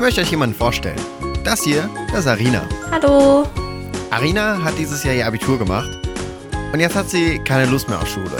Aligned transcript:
Ich 0.00 0.02
möchte 0.02 0.22
euch 0.22 0.30
jemanden 0.30 0.56
vorstellen. 0.56 0.98
Das 1.44 1.62
hier, 1.62 1.86
das 2.10 2.20
ist 2.20 2.26
Arina. 2.26 2.66
Hallo. 2.90 3.46
Arina 4.10 4.64
hat 4.64 4.78
dieses 4.78 5.04
Jahr 5.04 5.14
ihr 5.14 5.26
Abitur 5.26 5.58
gemacht 5.58 5.90
und 6.72 6.80
jetzt 6.80 6.96
hat 6.96 7.10
sie 7.10 7.38
keine 7.40 7.70
Lust 7.70 7.86
mehr 7.86 8.00
auf 8.00 8.08
Schule. 8.08 8.38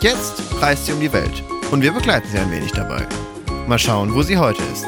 Jetzt 0.00 0.40
reist 0.62 0.86
sie 0.86 0.92
um 0.92 1.00
die 1.00 1.12
Welt 1.12 1.42
und 1.72 1.82
wir 1.82 1.90
begleiten 1.90 2.28
sie 2.28 2.38
ein 2.38 2.52
wenig 2.52 2.70
dabei. 2.70 3.04
Mal 3.66 3.80
schauen, 3.80 4.14
wo 4.14 4.22
sie 4.22 4.38
heute 4.38 4.62
ist. 4.72 4.86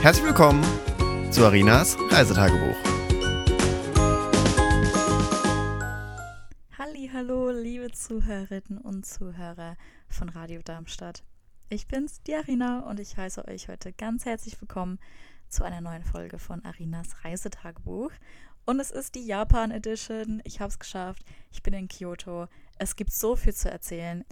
Herzlich 0.00 0.26
willkommen 0.26 0.62
zu 1.32 1.44
Arinas 1.44 1.96
Reisetagebuch. 2.08 2.76
Hallo, 7.12 7.50
liebe 7.50 7.90
Zuhörerinnen 7.90 8.78
und 8.80 9.06
Zuhörer 9.06 9.76
von 10.08 10.28
Radio 10.28 10.60
Darmstadt. 10.62 11.24
Ich 11.68 11.88
bin's, 11.88 12.22
die 12.22 12.36
Arina, 12.36 12.88
und 12.88 13.00
ich 13.00 13.16
heiße 13.16 13.48
euch 13.48 13.66
heute 13.68 13.92
ganz 13.92 14.24
herzlich 14.24 14.60
willkommen 14.60 15.00
zu 15.48 15.64
einer 15.64 15.80
neuen 15.80 16.04
Folge 16.04 16.38
von 16.38 16.64
Arinas 16.64 17.24
Reisetagebuch. 17.24 18.12
Und 18.66 18.80
es 18.80 18.90
ist 18.90 19.14
die 19.14 19.24
Japan 19.24 19.70
Edition. 19.70 20.42
Ich 20.44 20.60
habe 20.60 20.68
es 20.68 20.78
geschafft. 20.78 21.24
Ich 21.50 21.62
bin 21.62 21.72
in 21.72 21.88
Kyoto. 21.88 22.48
Es 22.78 22.96
gibt 22.96 23.12
so 23.12 23.34
viel 23.34 23.54
zu 23.54 23.70
erzählen. 23.70 24.24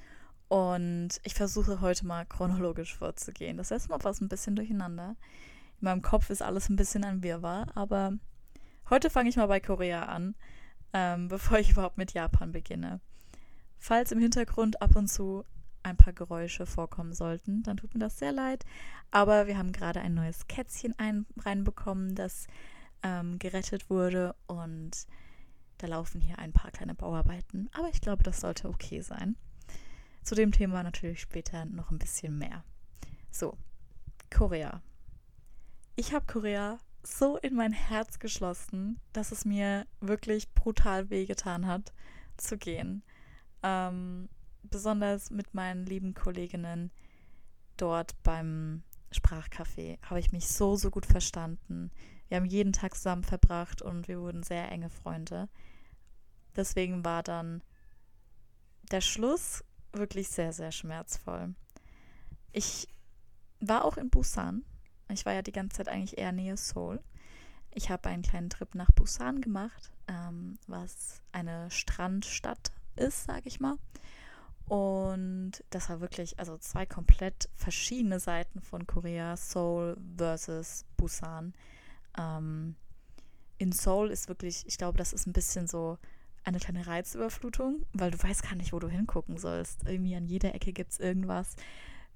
Und 0.49 1.21
ich 1.25 1.35
versuche 1.35 1.81
heute 1.81 2.07
mal 2.07 2.27
chronologisch 2.27 2.95
vorzugehen. 2.95 3.57
Das 3.57 3.71
heißt 3.71 3.89
mal 3.89 3.99
was 4.03 4.21
ein 4.21 4.29
bisschen 4.29 4.57
durcheinander. 4.57 5.17
In 5.81 5.87
meinem 5.87 6.03
Kopf 6.03 6.31
ist 6.31 6.43
alles 6.43 6.69
ein 6.69 6.77
bisschen 6.77 7.05
ein 7.05 7.23
Wirrwarr. 7.23 7.67
Aber 7.75 8.13
heute 8.91 9.09
fange 9.09 9.31
ich 9.31 9.37
mal 9.37 9.47
bei 9.47 9.61
Korea 9.61 10.05
an, 10.05 10.35
ähm, 10.93 11.29
bevor 11.29 11.59
ich 11.59 11.71
überhaupt 11.71 11.99
mit 11.99 12.13
Japan 12.13 12.53
beginne. 12.53 13.01
Falls 13.79 14.13
im 14.13 14.21
Hintergrund 14.21 14.83
ab 14.83 14.97
und 14.97 15.09
zu 15.09 15.45
ein 15.87 15.97
paar 15.97 16.13
Geräusche 16.13 16.67
vorkommen 16.67 17.13
sollten, 17.13 17.63
dann 17.63 17.77
tut 17.77 17.95
mir 17.95 18.01
das 18.01 18.19
sehr 18.19 18.33
leid. 18.33 18.65
Aber 19.11 19.47
wir 19.47 19.57
haben 19.57 19.73
gerade 19.73 20.01
ein 20.01 20.15
neues 20.15 20.47
Kätzchen 20.47 20.95
ein, 20.99 21.27
reinbekommen, 21.39 22.15
das 22.15 22.47
ähm, 23.03 23.39
gerettet 23.39 23.89
wurde 23.89 24.35
und 24.47 25.07
da 25.79 25.87
laufen 25.87 26.21
hier 26.21 26.39
ein 26.39 26.53
paar 26.53 26.71
kleine 26.71 26.95
Bauarbeiten. 26.95 27.69
Aber 27.73 27.89
ich 27.89 28.01
glaube, 28.01 28.23
das 28.23 28.41
sollte 28.41 28.69
okay 28.69 29.01
sein. 29.01 29.37
Zu 30.23 30.35
dem 30.35 30.53
Thema 30.53 30.83
natürlich 30.83 31.21
später 31.21 31.65
noch 31.67 31.91
ein 31.91 31.99
bisschen 31.99 32.37
mehr. 32.37 32.65
So, 33.31 33.57
Korea. 34.35 34.83
Ich 35.95 36.13
habe 36.13 36.27
Korea 36.27 36.79
so 37.03 37.37
in 37.37 37.55
mein 37.55 37.73
Herz 37.73 38.19
geschlossen, 38.19 38.99
dass 39.13 39.31
es 39.31 39.45
mir 39.45 39.87
wirklich 40.01 40.53
brutal 40.55 41.11
wehgetan 41.11 41.67
hat, 41.67 41.93
zu 42.37 42.59
gehen. 42.59 43.03
Ähm, 43.63 44.29
besonders 44.77 45.31
mit 45.31 45.55
meinen 45.55 45.87
lieben 45.87 46.13
Kolleginnen 46.13 46.91
dort 47.79 48.15
beim 48.23 48.83
Sprachcafé 49.11 49.99
habe 50.03 50.21
ich 50.21 50.33
mich 50.33 50.49
so, 50.49 50.77
so 50.77 50.91
gut 50.91 51.07
verstanden. 51.07 51.91
Wir 52.29 52.37
haben 52.37 52.45
jeden 52.45 52.75
Tag 52.75 52.95
zusammen 52.95 53.25
verbracht 53.25 53.81
und 53.81 54.07
wir 54.07 54.21
wurden 54.21 54.43
sehr 54.43 54.71
enge 54.71 54.91
Freunde. 54.91 55.49
Deswegen 56.57 57.07
war 57.07 57.23
dann 57.23 57.63
der 58.91 59.01
Schluss 59.01 59.65
wirklich 59.93 60.29
sehr, 60.29 60.53
sehr 60.53 60.73
schmerzvoll. 60.73 61.55
Ich 62.53 62.87
war 63.61 63.83
auch 63.87 63.97
in 63.97 64.11
Busan. 64.11 64.63
Ich 65.11 65.25
war 65.25 65.33
ja 65.33 65.41
die 65.41 65.53
ganze 65.53 65.79
Zeit 65.79 65.89
eigentlich 65.89 66.19
eher 66.19 66.33
nähe 66.33 66.59
Seoul. 66.59 67.03
Ich 67.71 67.89
habe 67.89 68.11
einen 68.11 68.23
kleinen 68.23 68.51
Trip 68.51 68.75
nach 68.75 68.93
Busan 68.93 69.41
gemacht, 69.41 69.91
ähm, 70.07 70.59
was 70.67 71.23
eine 71.33 71.71
Strandstadt 71.71 72.73
ist, 72.97 73.25
sage 73.25 73.49
ich 73.49 73.59
mal. 73.59 73.79
Und 74.69 75.53
das 75.71 75.89
war 75.89 76.01
wirklich, 76.01 76.39
also 76.39 76.59
zwei 76.59 76.87
komplett 76.87 77.49
verschiedene 77.55 78.19
Seiten 78.19 78.61
von 78.61 78.87
Korea, 78.87 79.37
Seoul 79.37 79.97
versus 80.17 80.85
Busan. 80.97 81.55
Ähm, 82.19 82.75
in 83.59 83.73
Seoul 83.73 84.11
ist 84.11 84.29
wirklich, 84.29 84.65
ich 84.67 84.77
glaube, 84.77 84.99
das 84.99 85.13
ist 85.13 85.27
ein 85.27 85.33
bisschen 85.33 85.69
so 85.69 85.99
eine 86.45 86.59
kleine 86.59 86.87
Reizüberflutung, 86.87 87.85
weil 87.93 88.11
du 88.11 88.23
weißt 88.23 88.43
gar 88.43 88.57
nicht, 88.57 88.73
wo 88.73 88.79
du 88.79 88.89
hingucken 88.89 89.37
sollst. 89.37 89.85
Irgendwie 89.85 90.15
an 90.17 90.27
jeder 90.27 90.55
Ecke 90.55 90.73
gibt 90.73 90.93
es 90.93 91.01
irgendwas. 91.01 91.55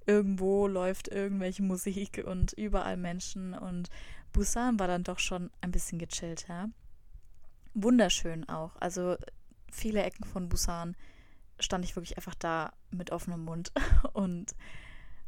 Irgendwo 0.07 0.67
läuft 0.67 1.09
irgendwelche 1.09 1.63
Musik 1.63 2.25
und 2.27 2.53
überall 2.55 2.97
Menschen. 2.97 3.55
Und 3.55 3.91
Busan 4.33 4.79
war 4.79 4.89
dann 4.89 5.05
doch 5.05 5.19
schon 5.19 5.51
ein 5.61 5.71
bisschen 5.71 5.99
gechillter. 5.99 6.69
Wunderschön 7.75 8.49
auch. 8.49 8.75
Also 8.77 9.17
viele 9.71 10.03
Ecken 10.03 10.25
von 10.25 10.49
Busan 10.49 10.97
stand 11.61 11.85
ich 11.85 11.97
wirklich 11.97 12.17
einfach 12.17 12.35
da 12.35 12.73
mit 12.91 13.13
offenem 13.13 13.45
Mund 13.45 13.73
und 14.13 14.55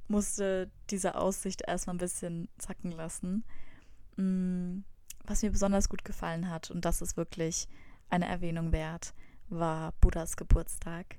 musste 0.09 0.71
diese 0.91 1.15
Aussicht 1.15 1.63
erstmal 1.67 1.95
ein 1.95 1.99
bisschen 1.99 2.49
zacken 2.59 2.93
lassen. 2.93 3.45
Mm, 4.17 4.81
was 5.25 5.43
mir 5.43 5.51
besonders 5.51 5.89
gut 5.89 6.05
gefallen 6.05 6.51
hat, 6.51 6.71
und 6.71 6.85
das 6.85 7.01
ist 7.01 7.17
wirklich 7.17 7.69
eine 8.11 8.27
Erwähnung 8.27 8.73
wert, 8.73 9.15
war 9.49 9.93
Buddhas 10.01 10.37
Geburtstag. 10.37 11.19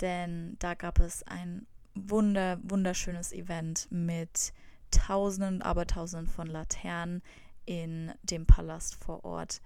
Denn 0.00 0.56
da 0.58 0.74
gab 0.74 1.00
es 1.00 1.22
ein 1.24 1.66
wunder, 1.94 2.58
wunderschönes 2.62 3.32
Event 3.32 3.88
mit 3.90 4.52
Tausenden, 4.90 5.62
aber 5.62 5.86
Tausenden 5.86 6.28
von 6.28 6.46
Laternen 6.46 7.22
in 7.64 8.12
dem 8.22 8.46
Palast 8.46 8.96
vor 9.02 9.24
Ort. 9.24 9.60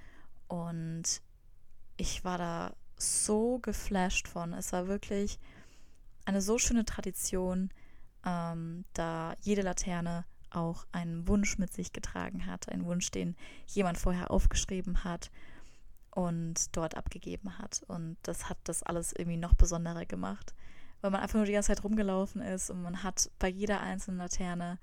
Und 0.49 1.23
ich 1.97 2.25
war 2.25 2.39
da 2.39 2.73
so 3.01 3.59
geflasht 3.59 4.29
von. 4.29 4.53
Es 4.53 4.73
war 4.73 4.89
wirklich 4.89 5.39
eine 6.25 6.43
so 6.43 6.59
schöne 6.59 6.85
Tradition, 6.85 7.71
ähm, 8.25 8.85
da 8.93 9.35
jede 9.41 9.63
Laterne 9.63 10.25
auch 10.51 10.87
einen 10.93 11.27
Wunsch 11.29 11.59
mit 11.59 11.73
sich 11.73 11.93
getragen 11.93 12.47
hat, 12.47 12.69
einen 12.69 12.85
Wunsch, 12.85 13.11
den 13.11 13.37
jemand 13.67 13.99
vorher 13.99 14.31
aufgeschrieben 14.31 15.05
hat 15.05 15.31
und 16.11 16.77
dort 16.77 16.97
abgegeben 16.97 17.59
hat. 17.59 17.83
Und 17.87 18.17
das 18.23 18.49
hat 18.49 18.59
das 18.65 18.83
alles 18.83 19.13
irgendwie 19.13 19.39
noch 19.39 19.55
besonderer 19.55 20.07
gemacht, 20.07 20.55
weil 21.01 21.11
man 21.11 21.21
einfach 21.21 21.37
nur 21.37 21.47
die 21.47 21.53
ganze 21.53 21.69
Zeit 21.69 21.85
rumgelaufen 21.85 22.43
ist 22.43 22.71
und 22.71 22.83
man 22.83 23.03
hat 23.03 23.31
bei 23.39 23.49
jeder 23.49 23.81
einzelnen 23.81 24.19
Laterne 24.19 24.79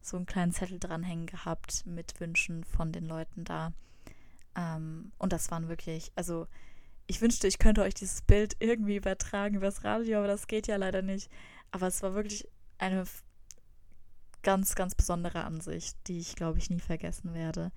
so 0.00 0.16
einen 0.16 0.26
kleinen 0.26 0.52
Zettel 0.52 0.80
dranhängen 0.80 1.26
gehabt 1.26 1.86
mit 1.86 2.18
Wünschen 2.20 2.64
von 2.64 2.90
den 2.90 3.04
Leuten 3.04 3.44
da. 3.44 3.72
Ähm, 4.56 5.12
und 5.18 5.32
das 5.32 5.50
waren 5.50 5.68
wirklich, 5.68 6.10
also 6.16 6.48
ich 7.06 7.20
wünschte, 7.20 7.46
ich 7.46 7.58
könnte 7.58 7.82
euch 7.82 7.94
dieses 7.94 8.22
Bild 8.22 8.56
irgendwie 8.58 8.96
übertragen 8.96 9.56
übers 9.56 9.84
Radio, 9.84 10.18
aber 10.18 10.28
das 10.28 10.46
geht 10.46 10.66
ja 10.66 10.76
leider 10.76 11.02
nicht. 11.02 11.30
Aber 11.70 11.86
es 11.86 12.02
war 12.02 12.14
wirklich 12.14 12.48
eine 12.78 13.04
ganz, 14.42 14.74
ganz 14.74 14.94
besondere 14.94 15.44
Ansicht, 15.44 15.96
die 16.06 16.18
ich, 16.18 16.36
glaube 16.36 16.58
ich, 16.58 16.70
nie 16.70 16.80
vergessen 16.80 17.34
werde. 17.34 17.72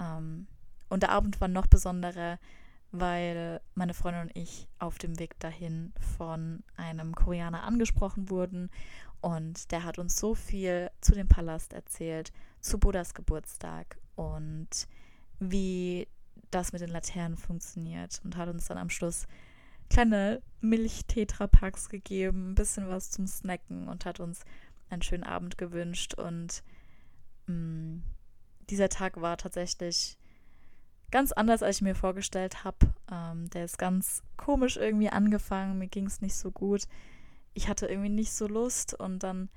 Ähm, 0.00 0.46
und 0.88 1.02
der 1.02 1.10
Abend 1.10 1.40
war 1.40 1.48
noch 1.48 1.66
besonderer, 1.66 2.38
weil 2.90 3.60
meine 3.74 3.94
Freundin 3.94 4.22
und 4.22 4.36
ich 4.36 4.68
auf 4.78 4.98
dem 4.98 5.18
Weg 5.18 5.38
dahin 5.40 5.92
von 6.18 6.62
einem 6.76 7.14
Koreaner 7.14 7.62
angesprochen 7.62 8.28
wurden. 8.28 8.70
Und 9.20 9.70
der 9.70 9.84
hat 9.84 9.98
uns 9.98 10.16
so 10.16 10.34
viel 10.34 10.90
zu 11.00 11.14
dem 11.14 11.28
Palast 11.28 11.72
erzählt, 11.72 12.32
zu 12.60 12.78
Buddhas 12.78 13.14
Geburtstag 13.14 13.96
und 14.14 14.68
wie 15.38 16.06
das 16.54 16.72
mit 16.72 16.82
den 16.82 16.90
Laternen 16.90 17.36
funktioniert 17.36 18.20
und 18.24 18.36
hat 18.36 18.48
uns 18.48 18.66
dann 18.66 18.78
am 18.78 18.90
Schluss 18.90 19.26
kleine 19.90 20.40
Milch-Tetra-Packs 20.60 21.88
gegeben, 21.88 22.52
ein 22.52 22.54
bisschen 22.54 22.88
was 22.88 23.10
zum 23.10 23.26
Snacken 23.26 23.88
und 23.88 24.06
hat 24.06 24.20
uns 24.20 24.44
einen 24.88 25.02
schönen 25.02 25.24
Abend 25.24 25.58
gewünscht. 25.58 26.14
Und 26.14 26.62
mh, 27.46 27.54
mm, 27.54 28.02
dieser 28.70 28.88
Tag 28.88 29.20
war 29.20 29.36
tatsächlich 29.36 30.16
ganz 31.10 31.32
anders, 31.32 31.62
als 31.62 31.76
ich 31.76 31.82
mir 31.82 31.94
vorgestellt 31.94 32.64
habe. 32.64 32.94
Ähm, 33.10 33.50
der 33.50 33.66
ist 33.66 33.78
ganz 33.78 34.22
komisch 34.36 34.76
irgendwie 34.76 35.10
angefangen. 35.10 35.78
Mir 35.78 35.88
ging 35.88 36.06
es 36.06 36.22
nicht 36.22 36.36
so 36.36 36.50
gut. 36.50 36.88
Ich 37.54 37.68
hatte 37.68 37.86
irgendwie 37.86 38.08
nicht 38.08 38.32
so 38.32 38.46
Lust 38.46 38.94
und 38.94 39.22
dann 39.22 39.50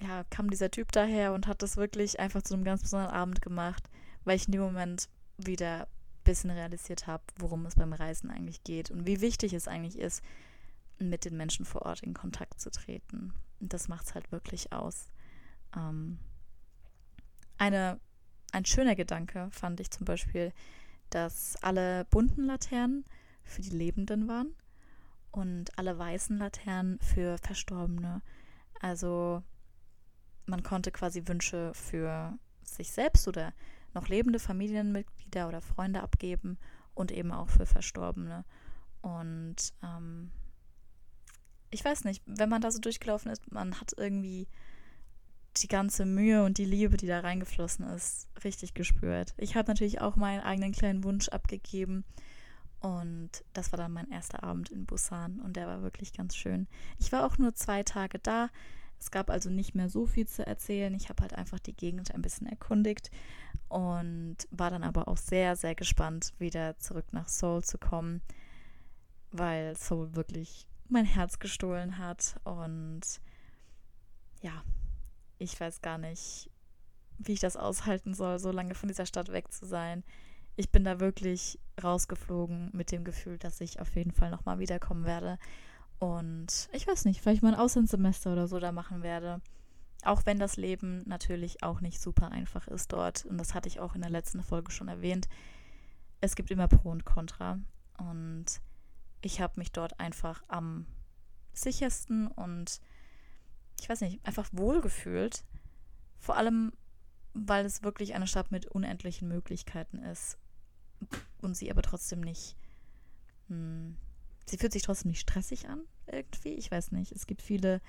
ja, 0.00 0.24
kam 0.30 0.50
dieser 0.50 0.70
Typ 0.70 0.90
daher 0.90 1.32
und 1.32 1.46
hat 1.46 1.62
das 1.62 1.76
wirklich 1.76 2.18
einfach 2.18 2.42
zu 2.42 2.54
einem 2.54 2.64
ganz 2.64 2.82
besonderen 2.82 3.14
Abend 3.14 3.40
gemacht, 3.40 3.88
weil 4.24 4.36
ich 4.36 4.46
in 4.46 4.52
dem 4.52 4.62
Moment 4.62 5.08
wieder 5.46 5.82
ein 5.82 6.24
bisschen 6.24 6.50
realisiert 6.50 7.06
habe, 7.06 7.22
worum 7.36 7.66
es 7.66 7.74
beim 7.74 7.92
Reisen 7.92 8.30
eigentlich 8.30 8.62
geht 8.64 8.90
und 8.90 9.06
wie 9.06 9.20
wichtig 9.20 9.52
es 9.52 9.68
eigentlich 9.68 9.98
ist, 9.98 10.22
mit 10.98 11.24
den 11.24 11.36
Menschen 11.36 11.64
vor 11.64 11.82
Ort 11.82 12.02
in 12.02 12.14
Kontakt 12.14 12.60
zu 12.60 12.70
treten. 12.70 13.32
Und 13.60 13.72
das 13.72 13.88
macht 13.88 14.06
es 14.06 14.14
halt 14.14 14.30
wirklich 14.30 14.72
aus. 14.72 15.10
Ähm, 15.76 16.18
eine, 17.58 17.98
ein 18.52 18.64
schöner 18.64 18.94
Gedanke 18.94 19.48
fand 19.50 19.80
ich 19.80 19.90
zum 19.90 20.04
Beispiel, 20.04 20.52
dass 21.10 21.56
alle 21.62 22.04
bunten 22.06 22.44
Laternen 22.44 23.04
für 23.44 23.62
die 23.62 23.70
Lebenden 23.70 24.28
waren 24.28 24.54
und 25.30 25.76
alle 25.78 25.98
weißen 25.98 26.38
Laternen 26.38 26.98
für 27.00 27.38
Verstorbene. 27.38 28.22
Also 28.80 29.42
man 30.46 30.62
konnte 30.62 30.90
quasi 30.90 31.26
Wünsche 31.26 31.72
für 31.74 32.38
sich 32.62 32.90
selbst 32.90 33.28
oder 33.28 33.52
noch 33.94 34.08
lebende 34.08 34.38
Familienmitglieder 34.38 35.21
oder 35.48 35.60
Freunde 35.60 36.02
abgeben 36.02 36.58
und 36.94 37.12
eben 37.12 37.32
auch 37.32 37.48
für 37.48 37.66
Verstorbene. 37.66 38.44
Und 39.00 39.56
ähm, 39.82 40.30
ich 41.70 41.84
weiß 41.84 42.04
nicht, 42.04 42.22
wenn 42.26 42.48
man 42.48 42.60
da 42.60 42.70
so 42.70 42.78
durchgelaufen 42.78 43.32
ist, 43.32 43.50
man 43.50 43.80
hat 43.80 43.92
irgendwie 43.96 44.46
die 45.58 45.68
ganze 45.68 46.06
Mühe 46.06 46.44
und 46.44 46.58
die 46.58 46.64
Liebe, 46.64 46.96
die 46.96 47.06
da 47.06 47.20
reingeflossen 47.20 47.86
ist, 47.88 48.28
richtig 48.44 48.74
gespürt. 48.74 49.34
Ich 49.36 49.56
habe 49.56 49.70
natürlich 49.70 50.00
auch 50.00 50.16
meinen 50.16 50.40
eigenen 50.40 50.72
kleinen 50.72 51.04
Wunsch 51.04 51.28
abgegeben. 51.28 52.04
Und 52.80 53.44
das 53.52 53.70
war 53.70 53.76
dann 53.76 53.92
mein 53.92 54.10
erster 54.10 54.42
Abend 54.42 54.70
in 54.70 54.86
Busan 54.86 55.40
und 55.40 55.56
der 55.56 55.68
war 55.68 55.82
wirklich 55.82 56.12
ganz 56.12 56.34
schön. 56.34 56.66
Ich 56.98 57.12
war 57.12 57.24
auch 57.24 57.38
nur 57.38 57.54
zwei 57.54 57.82
Tage 57.84 58.18
da. 58.18 58.48
Es 59.02 59.10
gab 59.10 59.30
also 59.30 59.50
nicht 59.50 59.74
mehr 59.74 59.88
so 59.88 60.06
viel 60.06 60.28
zu 60.28 60.46
erzählen. 60.46 60.94
Ich 60.94 61.08
habe 61.08 61.22
halt 61.22 61.34
einfach 61.34 61.58
die 61.58 61.74
Gegend 61.74 62.14
ein 62.14 62.22
bisschen 62.22 62.46
erkundigt 62.46 63.10
und 63.68 64.36
war 64.52 64.70
dann 64.70 64.84
aber 64.84 65.08
auch 65.08 65.16
sehr, 65.16 65.56
sehr 65.56 65.74
gespannt, 65.74 66.32
wieder 66.38 66.78
zurück 66.78 67.06
nach 67.10 67.26
Seoul 67.26 67.64
zu 67.64 67.78
kommen, 67.78 68.22
weil 69.32 69.76
Seoul 69.76 70.14
wirklich 70.14 70.68
mein 70.88 71.04
Herz 71.04 71.40
gestohlen 71.40 71.98
hat. 71.98 72.36
Und 72.44 73.00
ja, 74.40 74.62
ich 75.38 75.58
weiß 75.58 75.82
gar 75.82 75.98
nicht, 75.98 76.48
wie 77.18 77.32
ich 77.32 77.40
das 77.40 77.56
aushalten 77.56 78.14
soll, 78.14 78.38
so 78.38 78.52
lange 78.52 78.76
von 78.76 78.86
dieser 78.88 79.06
Stadt 79.06 79.32
weg 79.32 79.50
zu 79.50 79.66
sein. 79.66 80.04
Ich 80.54 80.70
bin 80.70 80.84
da 80.84 81.00
wirklich 81.00 81.58
rausgeflogen 81.82 82.70
mit 82.72 82.92
dem 82.92 83.02
Gefühl, 83.02 83.38
dass 83.38 83.60
ich 83.60 83.80
auf 83.80 83.96
jeden 83.96 84.12
Fall 84.12 84.30
nochmal 84.30 84.60
wiederkommen 84.60 85.06
werde. 85.06 85.40
Und 86.02 86.68
ich 86.72 86.88
weiß 86.88 87.04
nicht, 87.04 87.20
vielleicht 87.20 87.44
mal 87.44 87.54
ein 87.54 87.60
Auslandssemester 87.60 88.32
oder 88.32 88.48
so 88.48 88.58
da 88.58 88.72
machen 88.72 89.04
werde. 89.04 89.40
Auch 90.02 90.26
wenn 90.26 90.40
das 90.40 90.56
Leben 90.56 91.04
natürlich 91.06 91.62
auch 91.62 91.80
nicht 91.80 92.00
super 92.00 92.32
einfach 92.32 92.66
ist 92.66 92.92
dort. 92.92 93.24
Und 93.24 93.38
das 93.38 93.54
hatte 93.54 93.68
ich 93.68 93.78
auch 93.78 93.94
in 93.94 94.00
der 94.00 94.10
letzten 94.10 94.42
Folge 94.42 94.72
schon 94.72 94.88
erwähnt. 94.88 95.28
Es 96.20 96.34
gibt 96.34 96.50
immer 96.50 96.66
Pro 96.66 96.90
und 96.90 97.04
Contra. 97.04 97.60
Und 97.98 98.46
ich 99.20 99.40
habe 99.40 99.60
mich 99.60 99.70
dort 99.70 100.00
einfach 100.00 100.42
am 100.48 100.86
sichersten 101.52 102.26
und 102.26 102.80
ich 103.78 103.88
weiß 103.88 104.00
nicht, 104.00 104.26
einfach 104.26 104.48
wohlgefühlt. 104.50 105.44
Vor 106.18 106.36
allem, 106.36 106.72
weil 107.32 107.64
es 107.64 107.84
wirklich 107.84 108.14
eine 108.16 108.26
Stadt 108.26 108.50
mit 108.50 108.66
unendlichen 108.66 109.28
Möglichkeiten 109.28 109.98
ist. 109.98 110.36
Und 111.42 111.56
sie 111.56 111.70
aber 111.70 111.82
trotzdem 111.82 112.22
nicht. 112.22 112.56
Hm, 113.46 113.96
sie 114.52 114.58
fühlt 114.58 114.74
sich 114.74 114.82
trotzdem 114.82 115.12
nicht 115.12 115.20
stressig 115.20 115.70
an, 115.70 115.80
irgendwie. 116.06 116.52
Ich 116.52 116.70
weiß 116.70 116.92
nicht. 116.92 117.10
Es 117.10 117.26
gibt 117.26 117.40
viele 117.40 117.80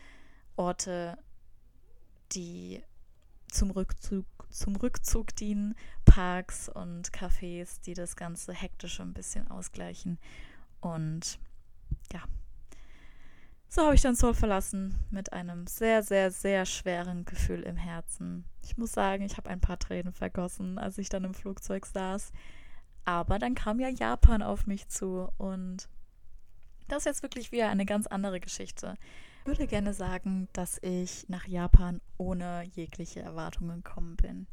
Orte, 0.55 1.17
die 2.31 2.81
zum 3.49 3.69
Rückzug, 3.69 4.25
zum 4.49 4.77
Rückzug 4.77 5.35
dienen, 5.35 5.75
Parks 6.05 6.69
und 6.69 7.11
Cafés, 7.11 7.81
die 7.81 7.93
das 7.93 8.15
Ganze 8.15 8.53
hektisch 8.53 9.01
ein 9.01 9.13
bisschen 9.13 9.49
ausgleichen. 9.49 10.19
Und 10.79 11.37
ja, 12.13 12.21
so 13.67 13.83
habe 13.83 13.95
ich 13.95 14.01
dann 14.01 14.15
Seoul 14.15 14.33
verlassen 14.33 14.97
mit 15.11 15.33
einem 15.33 15.67
sehr, 15.67 16.01
sehr, 16.01 16.31
sehr 16.31 16.65
schweren 16.65 17.25
Gefühl 17.25 17.63
im 17.63 17.75
Herzen. 17.75 18.45
Ich 18.63 18.77
muss 18.77 18.93
sagen, 18.93 19.25
ich 19.25 19.35
habe 19.35 19.49
ein 19.49 19.59
paar 19.59 19.79
Tränen 19.79 20.13
vergossen, 20.13 20.79
als 20.79 20.97
ich 20.97 21.09
dann 21.09 21.25
im 21.25 21.33
Flugzeug 21.33 21.85
saß. 21.85 22.31
Aber 23.03 23.37
dann 23.37 23.53
kam 23.53 23.81
ja 23.81 23.89
Japan 23.89 24.41
auf 24.41 24.65
mich 24.65 24.87
zu 24.87 25.27
und 25.37 25.89
das 26.93 27.01
ist 27.01 27.05
jetzt 27.05 27.23
wirklich 27.23 27.51
wieder 27.51 27.69
eine 27.69 27.85
ganz 27.85 28.07
andere 28.07 28.39
Geschichte. 28.39 28.95
Ich 29.41 29.47
würde 29.47 29.67
gerne 29.67 29.93
sagen, 29.93 30.47
dass 30.53 30.77
ich 30.81 31.27
nach 31.27 31.47
Japan 31.47 31.99
ohne 32.17 32.63
jegliche 32.75 33.21
Erwartungen 33.21 33.83
gekommen 33.83 34.15
bin. 34.15 34.47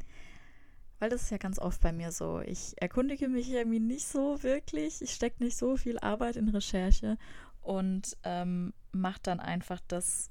Weil 0.98 1.10
das 1.10 1.22
ist 1.22 1.30
ja 1.30 1.38
ganz 1.38 1.58
oft 1.58 1.80
bei 1.80 1.92
mir 1.92 2.12
so. 2.12 2.40
Ich 2.40 2.74
erkundige 2.80 3.28
mich 3.28 3.50
irgendwie 3.50 3.78
nicht 3.78 4.06
so 4.06 4.42
wirklich. 4.42 5.00
Ich 5.00 5.12
stecke 5.12 5.44
nicht 5.44 5.56
so 5.56 5.76
viel 5.76 5.98
Arbeit 5.98 6.36
in 6.36 6.48
Recherche 6.48 7.18
und 7.62 8.16
ähm, 8.24 8.72
mache 8.92 9.20
dann 9.22 9.38
einfach 9.38 9.80
das, 9.86 10.30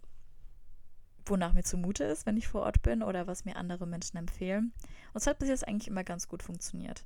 wonach 1.25 1.53
mir 1.53 1.63
zumute 1.63 2.03
ist, 2.03 2.25
wenn 2.25 2.37
ich 2.37 2.47
vor 2.47 2.63
Ort 2.63 2.81
bin 2.81 3.01
oder 3.01 3.27
was 3.27 3.45
mir 3.45 3.55
andere 3.55 3.87
Menschen 3.87 4.17
empfehlen. 4.17 4.73
Und 5.13 5.21
es 5.21 5.27
hat 5.27 5.39
bis 5.39 5.49
jetzt 5.49 5.67
eigentlich 5.67 5.87
immer 5.87 6.03
ganz 6.03 6.27
gut 6.27 6.43
funktioniert. 6.43 7.05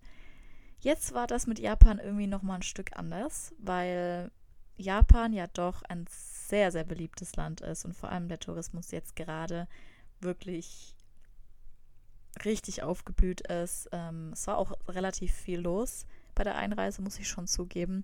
Jetzt 0.80 1.14
war 1.14 1.28
das 1.28 1.46
mit 1.46 1.60
Japan 1.60 2.00
irgendwie 2.00 2.28
nochmal 2.28 2.58
ein 2.58 2.64
Stück 2.64 2.98
anders, 2.98 3.54
weil 3.60 4.32
Japan 4.78 5.34
ja 5.34 5.48
doch 5.48 5.84
ein 5.84 6.06
sehr, 6.10 6.72
sehr 6.72 6.84
beliebtes 6.84 7.36
Land 7.36 7.62
ist 7.62 7.86
und 7.86 7.94
vor 7.94 8.10
allem 8.10 8.28
der 8.28 8.40
Tourismus 8.40 8.92
jetzt 8.92 9.16
gerade 9.16 9.68
wirklich 10.20 10.96
richtig 12.44 12.84
aufgeblüht 12.84 13.42
ist. 13.42 13.90
Ähm, 13.92 14.32
es 14.34 14.48
war 14.48 14.58
auch 14.58 14.74
relativ 14.88 15.34
viel 15.34 15.60
los 15.60 16.06
bei 16.36 16.44
der 16.44 16.56
Einreise, 16.56 17.02
muss 17.02 17.20
ich 17.20 17.28
schon 17.28 17.48
zugeben. 17.48 18.04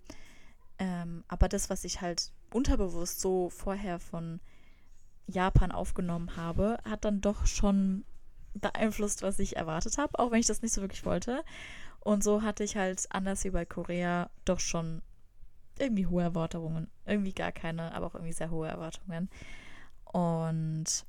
Ähm, 0.77 1.23
aber 1.27 1.49
das, 1.49 1.69
was 1.69 1.83
ich 1.83 2.01
halt 2.01 2.31
unterbewusst 2.53 3.19
so 3.19 3.49
vorher 3.49 3.99
von 3.99 4.39
Japan 5.27 5.71
aufgenommen 5.71 6.35
habe, 6.35 6.77
hat 6.85 7.05
dann 7.05 7.21
doch 7.21 7.45
schon 7.45 8.05
beeinflusst, 8.53 9.21
was 9.21 9.39
ich 9.39 9.57
erwartet 9.57 9.97
habe, 9.97 10.17
auch 10.17 10.31
wenn 10.31 10.39
ich 10.39 10.47
das 10.47 10.61
nicht 10.61 10.73
so 10.73 10.81
wirklich 10.81 11.05
wollte. 11.05 11.43
Und 11.99 12.23
so 12.23 12.41
hatte 12.41 12.63
ich 12.63 12.77
halt, 12.77 13.05
anders 13.09 13.43
wie 13.43 13.49
bei 13.49 13.65
Korea, 13.65 14.29
doch 14.45 14.59
schon 14.59 15.01
irgendwie 15.79 16.07
hohe 16.07 16.23
Erwartungen. 16.23 16.89
Irgendwie 17.05 17.33
gar 17.33 17.51
keine, 17.51 17.93
aber 17.93 18.07
auch 18.07 18.15
irgendwie 18.15 18.33
sehr 18.33 18.51
hohe 18.51 18.67
Erwartungen. 18.67 19.29
Und 20.05 21.05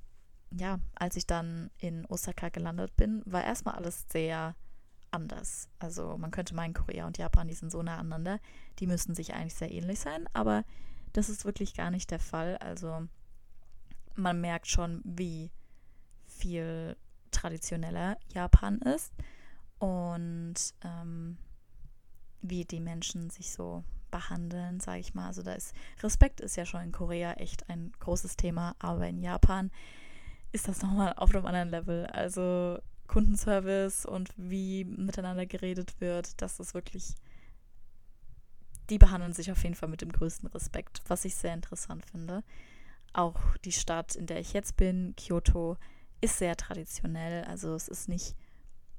ja, 0.51 0.79
als 0.95 1.17
ich 1.17 1.27
dann 1.27 1.71
in 1.79 2.07
Osaka 2.07 2.49
gelandet 2.49 2.97
bin, 2.97 3.23
war 3.25 3.45
erstmal 3.45 3.77
alles 3.77 4.07
sehr 4.09 4.55
anders. 5.11 5.69
Also 5.79 6.17
man 6.19 6.31
könnte 6.31 6.55
meinen, 6.55 6.75
Korea 6.75 7.07
und 7.07 7.19
Japan, 7.19 7.49
die 7.49 7.55
sind 7.55 7.71
so 7.71 7.83
nah 7.83 7.99
aneinander, 7.99 8.41
die 8.79 8.87
müssten 8.87 9.15
sich 9.15 9.35
eigentlich 9.35 9.55
sehr 9.55 9.71
ähnlich 9.71 10.01
sein, 10.01 10.29
aber 10.33 10.65
das 11.13 11.29
ist 11.29 11.45
wirklich 11.45 11.75
gar 11.75 11.91
nicht 11.91 12.11
der 12.11 12.21
Fall. 12.21 12.57
Also 12.59 13.07
man 14.15 14.41
merkt 14.41 14.69
schon, 14.69 15.01
wie 15.05 15.51
viel 16.27 16.97
traditioneller 17.31 18.17
Japan 18.33 18.79
ist 18.81 19.13
und 19.79 20.55
ähm, 20.85 21.39
wie 22.43 22.65
die 22.65 22.81
Menschen 22.81 23.31
sich 23.31 23.53
so 23.53 23.85
behandeln, 24.11 24.81
sage 24.81 25.01
ich 25.01 25.15
mal. 25.15 25.27
Also 25.27 25.43
da 25.43 25.53
ist 25.55 25.75
Respekt 26.03 26.41
ist 26.41 26.57
ja 26.57 26.67
schon 26.67 26.83
in 26.83 26.93
Korea 26.93 27.35
echt 27.35 27.69
ein 27.69 27.93
großes 28.01 28.37
Thema, 28.37 28.75
aber 28.79 29.09
in 29.09 29.23
Japan 29.23 29.71
ist 30.53 30.69
das 30.69 30.83
nochmal 30.83 31.15
auf 31.17 31.35
einem 31.35 31.47
anderen 31.47 31.71
Level. 31.71 32.07
Also 32.07 32.79
Kundenservice 33.07 34.07
und 34.07 34.33
wie 34.37 34.85
miteinander 34.85 35.47
geredet 35.47 36.01
wird, 36.01 36.41
das 36.41 36.61
ist 36.61 36.75
wirklich, 36.75 37.15
die 38.89 38.99
behandeln 38.99 39.33
sich 39.33 39.51
auf 39.51 39.63
jeden 39.63 39.75
Fall 39.75 39.89
mit 39.89 40.01
dem 40.01 40.13
größten 40.13 40.49
Respekt, 40.49 41.03
was 41.09 41.25
ich 41.25 41.35
sehr 41.35 41.55
interessant 41.55 42.07
finde. 42.07 42.45
Auch 43.13 43.57
die 43.65 43.73
Stadt, 43.73 44.15
in 44.15 44.27
der 44.27 44.39
ich 44.39 44.53
jetzt 44.53 44.77
bin, 44.77 45.15
Kyoto, 45.17 45.77
ist 46.21 46.39
sehr 46.39 46.57
traditionell. 46.57 47.45
Also 47.45 47.75
es 47.75 47.89
ist 47.89 48.09
nicht 48.09 48.37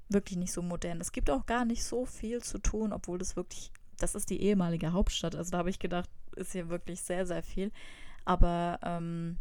wirklich 0.10 0.38
nicht 0.38 0.51
so 0.51 0.62
modern. 0.62 1.00
Es 1.00 1.12
gibt 1.12 1.30
auch 1.30 1.46
gar 1.46 1.65
nicht 1.65 1.84
so 1.84 2.06
viel 2.06 2.41
zu 2.41 2.58
tun, 2.58 2.91
obwohl 2.94 3.18
das 3.18 3.36
wirklich, 3.36 3.72
das 4.01 4.15
ist 4.15 4.29
die 4.29 4.41
ehemalige 4.41 4.93
Hauptstadt. 4.93 5.36
Also 5.36 5.51
da 5.51 5.58
habe 5.60 5.70
ich 5.70 5.79
gedacht, 5.79 6.10
ist 6.36 6.53
hier 6.53 6.70
wirklich 6.70 7.01
sehr, 7.01 7.25
sehr 7.25 7.43
viel. 7.43 7.72
Aber 8.25 8.79
ähm, 8.84 9.38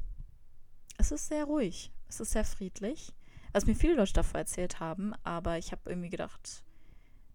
es 0.99 1.13
ist 1.13 1.29
sehr 1.29 1.45
ruhig. 1.45 1.93
Es 2.09 2.21
ist 2.21 2.33
sehr 2.33 2.45
friedlich 2.45 3.13
was 3.53 3.67
mir 3.67 3.75
viele 3.75 3.95
Leute 3.95 4.13
davor 4.13 4.41
erzählt 4.41 4.81
haben, 4.81 5.13
aber 5.25 5.59
ich 5.59 5.73
habe 5.73 5.91
irgendwie 5.91 6.11
gedacht, 6.11 6.63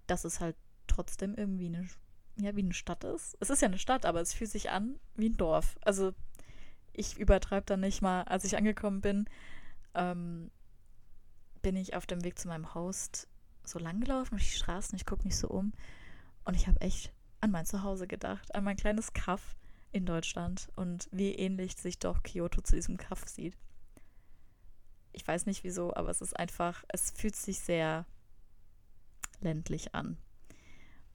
dass 0.08 0.24
es 0.24 0.39
halt 0.39 0.55
trotzdem 0.88 1.36
irgendwie 1.36 1.67
eine, 1.67 1.88
ja, 2.38 2.55
wie 2.55 2.62
eine 2.62 2.74
Stadt 2.74 3.03
ist. 3.03 3.36
Es 3.39 3.50
ist 3.50 3.62
ja 3.62 3.67
eine 3.67 3.79
Stadt, 3.79 4.05
aber 4.05 4.22
es 4.22 4.34
fühlt 4.34 4.51
sich 4.51 4.70
an 4.70 5.00
wie 5.15 5.29
ein 5.29 5.38
Dorf. 5.38 5.77
Also 5.82 6.13
ich 6.94 7.17
übertreibe 7.17 7.65
da 7.65 7.77
nicht 7.77 8.01
mal. 8.01 8.24
Als 8.24 8.46
ich 8.46 8.55
angekommen 8.55 9.01
bin, 9.01 9.25
ähm, 9.94 10.51
bin 11.62 11.75
ich 11.75 11.96
auf 11.96 12.05
dem 12.05 12.24
Weg 12.24 12.39
zu 12.39 12.48
meinem 12.48 12.74
Host 12.74 13.27
so 13.63 13.79
lang 13.79 14.00
gelaufen 14.00 14.38
durch 14.38 14.51
die 14.51 14.58
Straßen. 14.58 14.96
Ich 14.96 15.05
gucke 15.05 15.24
mich 15.24 15.36
so 15.38 15.50
um 15.50 15.74
und 16.46 16.56
ich 16.56 16.68
habe 16.68 16.80
echt 16.82 17.12
an 17.42 17.52
mein 17.52 17.66
Zuhause 17.66 18.08
gedacht, 18.08 18.56
an 18.56 18.64
mein 18.64 18.78
kleines 18.78 19.14
Kaff 19.14 19.56
in 19.92 20.06
Deutschland 20.06 20.70
und 20.75 21.08
wie 21.12 21.34
ähnlich 21.34 21.75
sich 21.75 22.00
doch 22.00 22.24
Kyoto 22.24 22.62
zu 22.62 22.75
diesem 22.75 22.98
Kaff 22.98 23.28
sieht. 23.28 23.56
Ich 25.12 25.28
weiß 25.28 25.46
nicht 25.46 25.64
wieso, 25.64 25.96
aber 25.96 26.10
es 26.10 26.22
ist 26.22 26.38
einfach, 26.38 26.84
es 26.90 27.12
fühlt 27.12 27.36
sich 27.36 27.60
sehr 27.60 28.06
ländlich 29.40 29.96
an. 29.96 30.18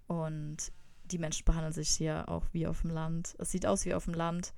Und 0.06 0.72
die 1.04 1.18
Menschen 1.18 1.44
behandeln 1.44 1.72
sich 1.72 1.90
hier 1.90 2.28
auch 2.28 2.46
wie 2.52 2.66
auf 2.66 2.80
dem 2.82 2.90
Land. 2.90 3.34
Es 3.38 3.50
sieht 3.50 3.66
aus 3.66 3.84
wie 3.84 3.94
auf 3.94 4.06
dem 4.06 4.14
Land. 4.14 4.54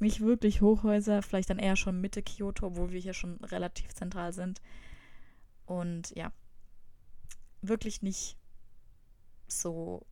Nicht 0.00 0.20
wirklich 0.20 0.60
Hochhäuser, 0.60 1.22
vielleicht 1.22 1.50
dann 1.50 1.58
eher 1.58 1.76
schon 1.76 2.00
Mitte 2.00 2.22
Kyoto, 2.22 2.66
obwohl 2.66 2.90
wir 2.90 3.00
hier 3.00 3.14
schon 3.14 3.36
relativ 3.44 3.94
zentral 3.94 4.32
sind. 4.32 4.60
Und 5.66 6.10
ja, 6.16 6.32
wirklich 7.62 8.02
nicht 8.02 8.36
so 9.46 10.06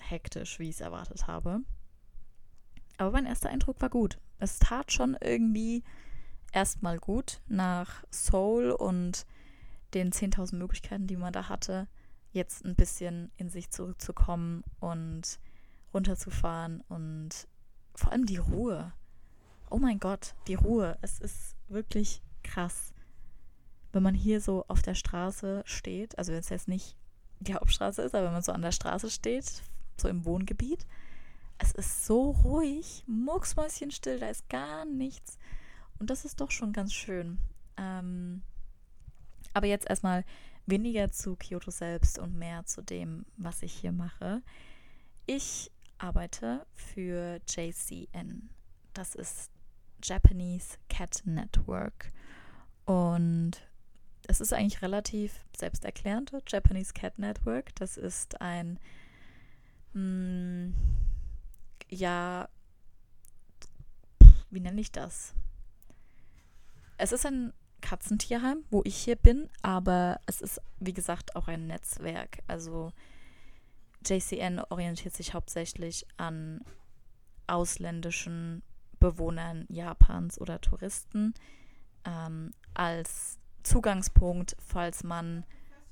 hektisch, 0.00 0.58
wie 0.58 0.68
ich 0.68 0.76
es 0.76 0.80
erwartet 0.80 1.26
habe. 1.26 1.60
Aber 2.98 3.10
mein 3.12 3.26
erster 3.26 3.50
Eindruck 3.50 3.80
war 3.80 3.90
gut. 3.90 4.18
Es 4.38 4.58
tat 4.58 4.92
schon 4.92 5.16
irgendwie 5.20 5.82
erstmal 6.52 6.98
gut 6.98 7.40
nach 7.48 8.04
Soul 8.10 8.70
und 8.70 9.26
den 9.94 10.10
10.000 10.12 10.56
Möglichkeiten, 10.56 11.06
die 11.06 11.16
man 11.16 11.32
da 11.32 11.48
hatte, 11.48 11.88
jetzt 12.32 12.64
ein 12.64 12.76
bisschen 12.76 13.30
in 13.36 13.48
sich 13.50 13.70
zurückzukommen 13.70 14.64
und 14.80 15.38
runterzufahren 15.92 16.82
und 16.88 17.48
vor 17.94 18.12
allem 18.12 18.26
die 18.26 18.38
Ruhe. 18.38 18.92
Oh 19.70 19.78
mein 19.78 19.98
Gott, 19.98 20.34
die 20.48 20.54
Ruhe. 20.54 20.98
Es 21.02 21.18
ist 21.18 21.56
wirklich 21.68 22.22
krass. 22.42 22.92
wenn 23.92 24.02
man 24.02 24.14
hier 24.14 24.40
so 24.40 24.64
auf 24.68 24.80
der 24.82 24.94
Straße 24.94 25.62
steht, 25.66 26.16
also 26.18 26.32
wenn 26.32 26.40
es 26.40 26.48
jetzt 26.48 26.68
nicht 26.68 26.96
die 27.42 27.54
Hauptstraße 27.54 28.02
ist, 28.02 28.14
aber 28.14 28.26
wenn 28.26 28.32
man 28.32 28.42
so 28.42 28.52
an 28.52 28.62
der 28.62 28.72
Straße 28.72 29.10
steht, 29.10 29.62
so 29.96 30.08
im 30.08 30.24
Wohngebiet, 30.24 30.86
es 31.58 31.72
ist 31.72 32.06
so 32.06 32.30
ruhig, 32.30 33.04
mucksmäuschenstill, 33.06 34.18
da 34.18 34.28
ist 34.28 34.48
gar 34.48 34.84
nichts. 34.84 35.38
Und 35.98 36.10
das 36.10 36.24
ist 36.24 36.40
doch 36.40 36.50
schon 36.50 36.72
ganz 36.72 36.92
schön. 36.92 37.38
Ähm, 37.76 38.42
aber 39.54 39.66
jetzt 39.66 39.88
erstmal 39.88 40.24
weniger 40.66 41.10
zu 41.10 41.36
Kyoto 41.36 41.70
selbst 41.70 42.18
und 42.18 42.36
mehr 42.36 42.64
zu 42.66 42.82
dem, 42.82 43.24
was 43.36 43.62
ich 43.62 43.72
hier 43.72 43.92
mache. 43.92 44.42
Ich 45.26 45.70
arbeite 45.98 46.66
für 46.74 47.40
JCN. 47.48 48.50
Das 48.92 49.14
ist 49.14 49.50
Japanese 50.02 50.78
Cat 50.88 51.22
Network. 51.24 52.12
Und 52.84 53.62
es 54.28 54.40
ist 54.40 54.52
eigentlich 54.52 54.82
relativ 54.82 55.44
selbsterklärend. 55.56 56.32
Japanese 56.48 56.92
Cat 56.92 57.18
Network. 57.18 57.74
Das 57.76 57.96
ist 57.96 58.40
ein, 58.40 58.78
mh, 59.94 60.00
mm, 60.00 60.74
ja, 61.88 62.48
wie 64.50 64.60
nenne 64.60 64.80
ich 64.80 64.92
das? 64.92 65.34
Es 66.98 67.12
ist 67.12 67.26
ein 67.26 67.52
Katzentierheim, 67.80 68.64
wo 68.70 68.82
ich 68.84 68.96
hier 68.96 69.16
bin, 69.16 69.48
aber 69.62 70.20
es 70.26 70.40
ist, 70.40 70.60
wie 70.78 70.92
gesagt, 70.92 71.34
auch 71.36 71.48
ein 71.48 71.66
Netzwerk. 71.66 72.38
Also 72.46 72.92
JCN 74.06 74.60
orientiert 74.70 75.14
sich 75.14 75.34
hauptsächlich 75.34 76.06
an 76.16 76.64
ausländischen 77.46 78.62
Bewohnern 79.00 79.66
Japans 79.68 80.40
oder 80.40 80.60
Touristen 80.60 81.34
ähm, 82.04 82.52
als 82.74 83.38
Zugangspunkt, 83.62 84.56
falls 84.58 85.04
man 85.04 85.44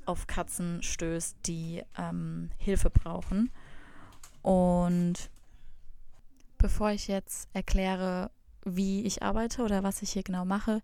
auf 0.06 0.26
Katzen 0.26 0.82
stößt, 0.82 1.36
die 1.46 1.82
ähm, 1.96 2.50
Hilfe 2.58 2.90
brauchen. 2.90 3.50
Und 4.42 5.30
bevor 6.58 6.90
ich 6.90 7.08
jetzt 7.08 7.48
erkläre, 7.52 8.30
wie 8.64 9.02
ich 9.04 9.22
arbeite 9.22 9.62
oder 9.62 9.82
was 9.82 10.02
ich 10.02 10.12
hier 10.12 10.22
genau 10.22 10.44
mache, 10.44 10.82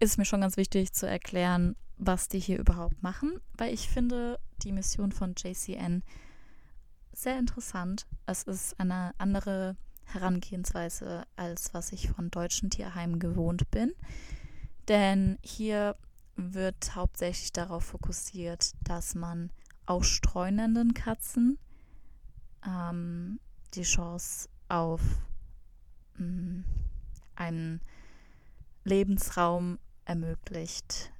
ist 0.00 0.18
mir 0.18 0.24
schon 0.24 0.40
ganz 0.40 0.56
wichtig 0.56 0.92
zu 0.92 1.06
erklären, 1.06 1.76
was 1.96 2.28
die 2.28 2.38
hier 2.38 2.58
überhaupt 2.58 3.02
machen, 3.02 3.40
weil 3.56 3.72
ich 3.74 3.88
finde 3.88 4.38
die 4.62 4.72
Mission 4.72 5.12
von 5.12 5.34
JCN 5.36 6.02
sehr 7.12 7.38
interessant. 7.38 8.06
Es 8.26 8.44
ist 8.44 8.78
eine 8.78 9.12
andere 9.18 9.76
Herangehensweise, 10.04 11.24
als 11.36 11.74
was 11.74 11.92
ich 11.92 12.10
von 12.10 12.30
deutschen 12.30 12.70
Tierheimen 12.70 13.18
gewohnt 13.18 13.70
bin. 13.70 13.92
Denn 14.86 15.38
hier 15.42 15.96
wird 16.38 16.94
hauptsächlich 16.94 17.52
darauf 17.52 17.84
fokussiert, 17.84 18.72
dass 18.82 19.14
man 19.14 19.50
ausstreunenden 19.86 20.94
Katzen 20.94 21.58
ähm, 22.64 23.40
die 23.74 23.82
Chance 23.82 24.48
auf 24.68 25.00
mh, 26.16 26.26
mm, 26.26 26.64
einen 27.34 27.80
Lebensraum 28.84 29.78
ermöglicht. 30.04 31.12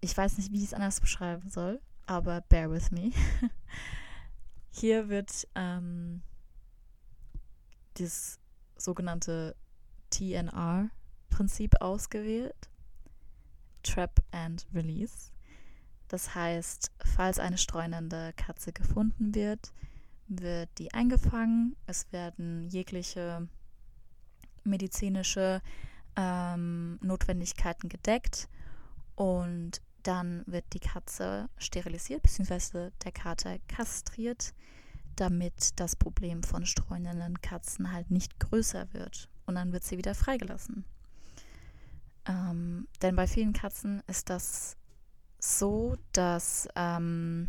Ich 0.00 0.16
weiß 0.16 0.36
nicht, 0.38 0.52
wie 0.52 0.58
ich 0.58 0.64
es 0.64 0.74
anders 0.74 1.00
beschreiben 1.00 1.48
soll, 1.48 1.80
aber 2.06 2.40
bear 2.42 2.70
with 2.70 2.90
me. 2.90 3.12
Hier 4.70 5.08
wird 5.08 5.48
ähm, 5.54 6.22
das 7.94 8.38
sogenannte 8.76 9.56
TNR-Prinzip 10.10 11.80
ausgewählt. 11.80 12.68
Trap 13.86 14.22
and 14.32 14.66
Release. 14.74 15.30
Das 16.08 16.34
heißt, 16.34 16.92
falls 17.04 17.38
eine 17.38 17.58
streunende 17.58 18.32
Katze 18.36 18.72
gefunden 18.72 19.34
wird, 19.34 19.72
wird 20.28 20.68
die 20.78 20.92
eingefangen. 20.94 21.76
Es 21.86 22.10
werden 22.12 22.68
jegliche 22.68 23.48
medizinische 24.64 25.62
ähm, 26.16 26.98
Notwendigkeiten 27.02 27.88
gedeckt 27.88 28.48
und 29.14 29.80
dann 30.02 30.44
wird 30.46 30.64
die 30.72 30.80
Katze 30.80 31.48
sterilisiert, 31.58 32.22
beziehungsweise 32.22 32.92
der 33.04 33.12
Kater 33.12 33.58
kastriert, 33.68 34.54
damit 35.16 35.80
das 35.80 35.96
Problem 35.96 36.42
von 36.42 36.66
streunenden 36.66 37.40
Katzen 37.40 37.92
halt 37.92 38.10
nicht 38.10 38.38
größer 38.38 38.92
wird. 38.92 39.28
Und 39.46 39.56
dann 39.56 39.72
wird 39.72 39.84
sie 39.84 39.98
wieder 39.98 40.14
freigelassen. 40.14 40.84
Ähm, 42.26 42.88
denn 43.02 43.16
bei 43.16 43.26
vielen 43.26 43.52
Katzen 43.52 44.02
ist 44.06 44.30
das 44.30 44.76
so, 45.38 45.96
dass 46.12 46.68
ähm, 46.74 47.48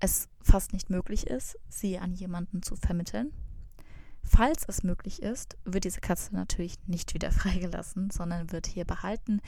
es 0.00 0.28
fast 0.42 0.72
nicht 0.72 0.90
möglich 0.90 1.26
ist, 1.26 1.58
sie 1.68 1.98
an 1.98 2.12
jemanden 2.12 2.62
zu 2.62 2.76
vermitteln. 2.76 3.32
Falls 4.22 4.64
es 4.68 4.82
möglich 4.82 5.22
ist, 5.22 5.58
wird 5.64 5.84
diese 5.84 6.00
Katze 6.00 6.34
natürlich 6.34 6.78
nicht 6.86 7.14
wieder 7.14 7.30
freigelassen, 7.32 8.10
sondern 8.10 8.52
wird 8.52 8.66
hier 8.66 8.84
behalten 8.84 9.40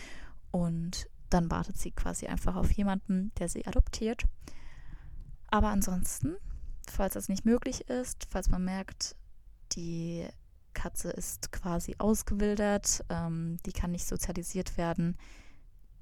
und 0.51 1.09
dann 1.31 1.51
wartet 1.51 1.77
sie 1.77 1.91
quasi 1.91 2.27
einfach 2.27 2.57
auf 2.57 2.71
jemanden, 2.71 3.33
der 3.39 3.49
sie 3.49 3.67
adoptiert. 3.67 4.25
Aber 5.49 5.69
ansonsten, 5.69 6.37
falls 6.89 7.15
das 7.15 7.29
nicht 7.29 7.45
möglich 7.45 7.89
ist, 7.89 8.27
falls 8.31 8.49
man 8.49 8.65
merkt, 8.65 9.17
die 9.73 10.27
Katze 10.77 11.11
ist 11.11 11.51
quasi 11.53 11.97
ausgewildert, 11.99 13.05
ähm, 13.09 13.57
die 13.65 13.73
kann 13.73 13.91
nicht 13.91 14.07
sozialisiert 14.07 14.77
werden, 14.77 15.17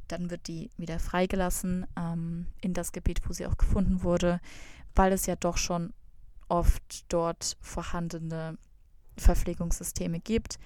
dann 0.09 0.31
wird 0.31 0.49
die 0.49 0.71
wieder 0.77 0.99
freigelassen 0.99 1.87
ähm, 1.97 2.47
in 2.61 2.75
das 2.75 2.93
Gebiet, 2.93 3.21
wo 3.29 3.33
sie 3.33 3.47
auch 3.47 3.57
gefunden 3.57 4.03
wurde, 4.03 4.41
weil 4.95 5.13
es 5.13 5.27
ja 5.27 5.37
doch 5.37 5.57
schon 5.57 5.95
oft 6.49 7.05
dort 7.09 7.57
vorhandene 7.61 8.59
Verpflegungssysteme 9.17 10.21
gibt. 10.21 10.59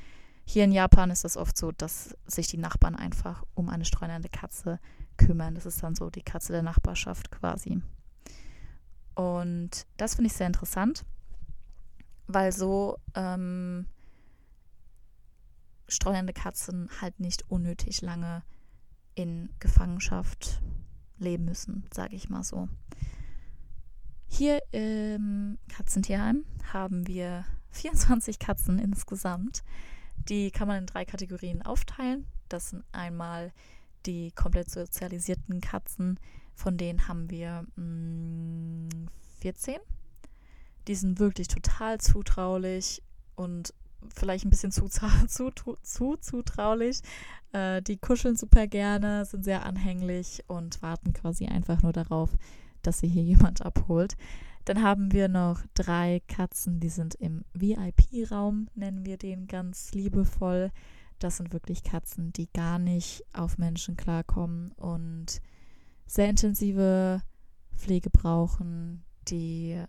Hier 0.44 0.64
in 0.64 0.72
Japan 0.72 1.10
ist 1.10 1.24
es 1.24 1.36
oft 1.36 1.56
so, 1.56 1.72
dass 1.72 2.16
sich 2.26 2.46
die 2.46 2.56
Nachbarn 2.56 2.96
einfach 2.96 3.44
um 3.54 3.68
eine 3.68 3.84
streunende 3.84 4.30
Katze 4.30 4.80
kümmern. 5.18 5.54
Das 5.54 5.66
ist 5.66 5.82
dann 5.82 5.94
so 5.94 6.08
die 6.08 6.22
Katze 6.22 6.52
der 6.52 6.62
Nachbarschaft 6.62 7.30
quasi. 7.30 7.82
Und 9.14 9.86
das 9.98 10.14
finde 10.14 10.28
ich 10.28 10.32
sehr 10.32 10.46
interessant, 10.46 11.04
weil 12.28 12.52
so 12.52 12.98
ähm, 13.14 13.86
streunende 15.88 16.32
Katzen 16.32 16.88
halt 17.00 17.18
nicht 17.18 17.50
unnötig 17.50 18.02
lange 18.02 18.42
in 19.14 19.50
Gefangenschaft 19.58 20.62
leben 21.18 21.46
müssen, 21.46 21.84
sage 21.92 22.14
ich 22.14 22.28
mal 22.28 22.44
so. 22.44 22.68
Hier 24.26 24.62
im 24.72 25.58
Katzentierheim 25.68 26.44
haben 26.72 27.06
wir 27.06 27.44
24 27.70 28.38
Katzen 28.38 28.78
insgesamt. 28.78 29.62
Die 30.28 30.50
kann 30.50 30.68
man 30.68 30.78
in 30.78 30.86
drei 30.86 31.04
Kategorien 31.04 31.62
aufteilen. 31.62 32.26
Das 32.48 32.70
sind 32.70 32.84
einmal 32.92 33.52
die 34.06 34.32
komplett 34.32 34.70
sozialisierten 34.70 35.60
Katzen, 35.60 36.18
von 36.54 36.76
denen 36.76 37.08
haben 37.08 37.30
wir 37.30 37.66
mh, 37.76 37.84
mm, 37.84 39.08
14. 39.40 39.78
Die 40.86 40.94
sind 40.94 41.18
wirklich 41.18 41.48
total 41.48 42.00
zutraulich 42.00 43.02
und 43.36 43.74
vielleicht 44.14 44.44
ein 44.44 44.50
bisschen 44.50 44.72
zu, 44.72 44.88
zu, 45.28 45.50
zu 45.82 46.16
zutraulich. 46.16 47.00
Äh, 47.52 47.82
die 47.82 47.96
kuscheln 47.96 48.36
super 48.36 48.66
gerne, 48.66 49.24
sind 49.24 49.44
sehr 49.44 49.64
anhänglich 49.64 50.44
und 50.48 50.82
warten 50.82 51.12
quasi 51.12 51.46
einfach 51.46 51.82
nur 51.82 51.92
darauf, 51.92 52.30
dass 52.82 53.00
sie 53.00 53.08
hier 53.08 53.22
jemand 53.34 53.62
abholt. 53.62 54.16
Dann 54.64 54.82
haben 54.82 55.12
wir 55.12 55.28
noch 55.28 55.62
drei 55.72 56.20
Katzen, 56.28 56.78
die 56.78 56.90
sind 56.90 57.14
im 57.14 57.44
VIP-Raum, 57.54 58.68
nennen 58.74 59.06
wir 59.06 59.16
den 59.16 59.46
ganz 59.46 59.92
liebevoll. 59.92 60.70
Das 61.18 61.38
sind 61.38 61.52
wirklich 61.52 61.82
Katzen, 61.82 62.32
die 62.34 62.52
gar 62.52 62.78
nicht 62.78 63.24
auf 63.32 63.56
Menschen 63.56 63.96
klarkommen 63.96 64.72
und 64.72 65.40
sehr 66.06 66.28
intensive 66.28 67.22
Pflege 67.76 68.10
brauchen, 68.10 69.04
die 69.28 69.82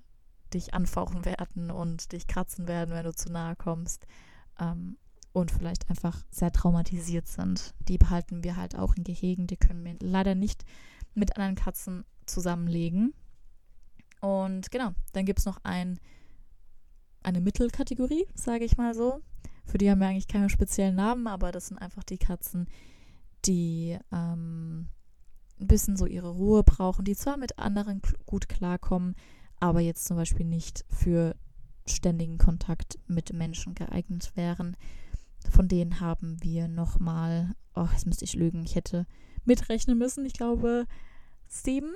dich 0.53 0.74
anfauchen 0.74 1.25
werden 1.25 1.72
und 1.72 2.12
dich 2.12 2.27
kratzen 2.27 2.68
werden, 2.68 2.94
wenn 2.94 3.06
du 3.06 3.13
zu 3.13 3.32
nahe 3.32 3.56
kommst. 3.56 4.06
Ähm, 4.60 4.98
und 5.32 5.51
vielleicht 5.51 5.89
einfach 5.89 6.24
sehr 6.32 6.51
traumatisiert 6.51 7.27
sind. 7.27 7.74
Die 7.88 7.98
behalten 7.98 8.44
wir 8.44 8.56
halt 8.56 8.75
auch 8.75 8.96
in 8.96 9.03
Gehegen. 9.03 9.48
Die 9.48 9.58
können 9.58 9.86
wir 9.86 9.96
leider 10.00 10.36
nicht 10.36 10.65
mit 11.13 11.36
anderen 11.36 11.56
Katzen 11.56 12.03
zusammenlegen. 12.25 13.13
Und 14.22 14.72
genau, 14.72 14.91
dann 15.13 15.25
gibt 15.25 15.39
es 15.39 15.46
noch 15.46 15.60
ein, 15.63 16.00
eine 17.24 17.41
Mittelkategorie, 17.41 18.25
sage 18.34 18.65
ich 18.65 18.77
mal 18.77 18.94
so. 18.94 19.22
Für 19.65 19.77
die 19.77 19.89
haben 19.89 20.00
wir 20.00 20.08
eigentlich 20.08 20.27
keine 20.27 20.50
speziellen 20.50 20.96
Namen, 20.96 21.27
aber 21.27 21.51
das 21.51 21.68
sind 21.68 21.77
einfach 21.77 22.03
die 22.03 22.18
Katzen, 22.18 22.68
die 23.46 23.98
ähm, 24.12 24.88
ein 25.60 25.68
bisschen 25.68 25.96
so 25.96 26.06
ihre 26.06 26.29
Ruhe 26.29 26.63
brauchen, 26.63 27.06
die 27.06 27.15
zwar 27.15 27.38
mit 27.38 27.60
anderen 27.60 28.01
gut 28.25 28.50
klarkommen, 28.50 29.15
aber 29.59 29.79
jetzt 29.79 30.05
zum 30.05 30.17
Beispiel 30.17 30.45
nicht 30.45 30.85
für 30.89 31.35
ständigen 31.85 32.37
Kontakt 32.37 32.99
mit 33.07 33.33
Menschen 33.33 33.75
geeignet 33.75 34.31
wären. 34.35 34.77
Von 35.49 35.67
denen 35.67 35.99
haben 35.99 36.41
wir 36.41 36.67
nochmal, 36.67 37.55
oh, 37.75 37.87
jetzt 37.91 38.05
müsste 38.05 38.25
ich 38.25 38.35
lügen, 38.35 38.63
ich 38.63 38.75
hätte 38.75 39.05
mitrechnen 39.45 39.97
müssen. 39.97 40.25
Ich 40.25 40.33
glaube, 40.33 40.85
sieben 41.47 41.93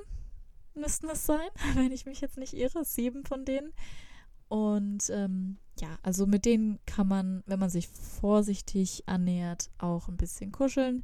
müssten 0.73 1.09
es 1.09 1.25
sein, 1.25 1.49
wenn 1.75 1.91
ich 1.91 2.05
mich 2.05 2.21
jetzt 2.21 2.37
nicht 2.37 2.53
irre. 2.53 2.83
Sieben 2.83 3.25
von 3.25 3.45
denen. 3.45 3.71
Und 4.47 5.09
ähm, 5.09 5.57
ja, 5.79 5.97
also 6.03 6.27
mit 6.27 6.45
denen 6.45 6.79
kann 6.85 7.07
man, 7.07 7.43
wenn 7.45 7.59
man 7.59 7.69
sich 7.69 7.87
vorsichtig 7.87 9.03
annähert, 9.07 9.71
auch 9.77 10.07
ein 10.07 10.17
bisschen 10.17 10.51
kuscheln. 10.51 11.03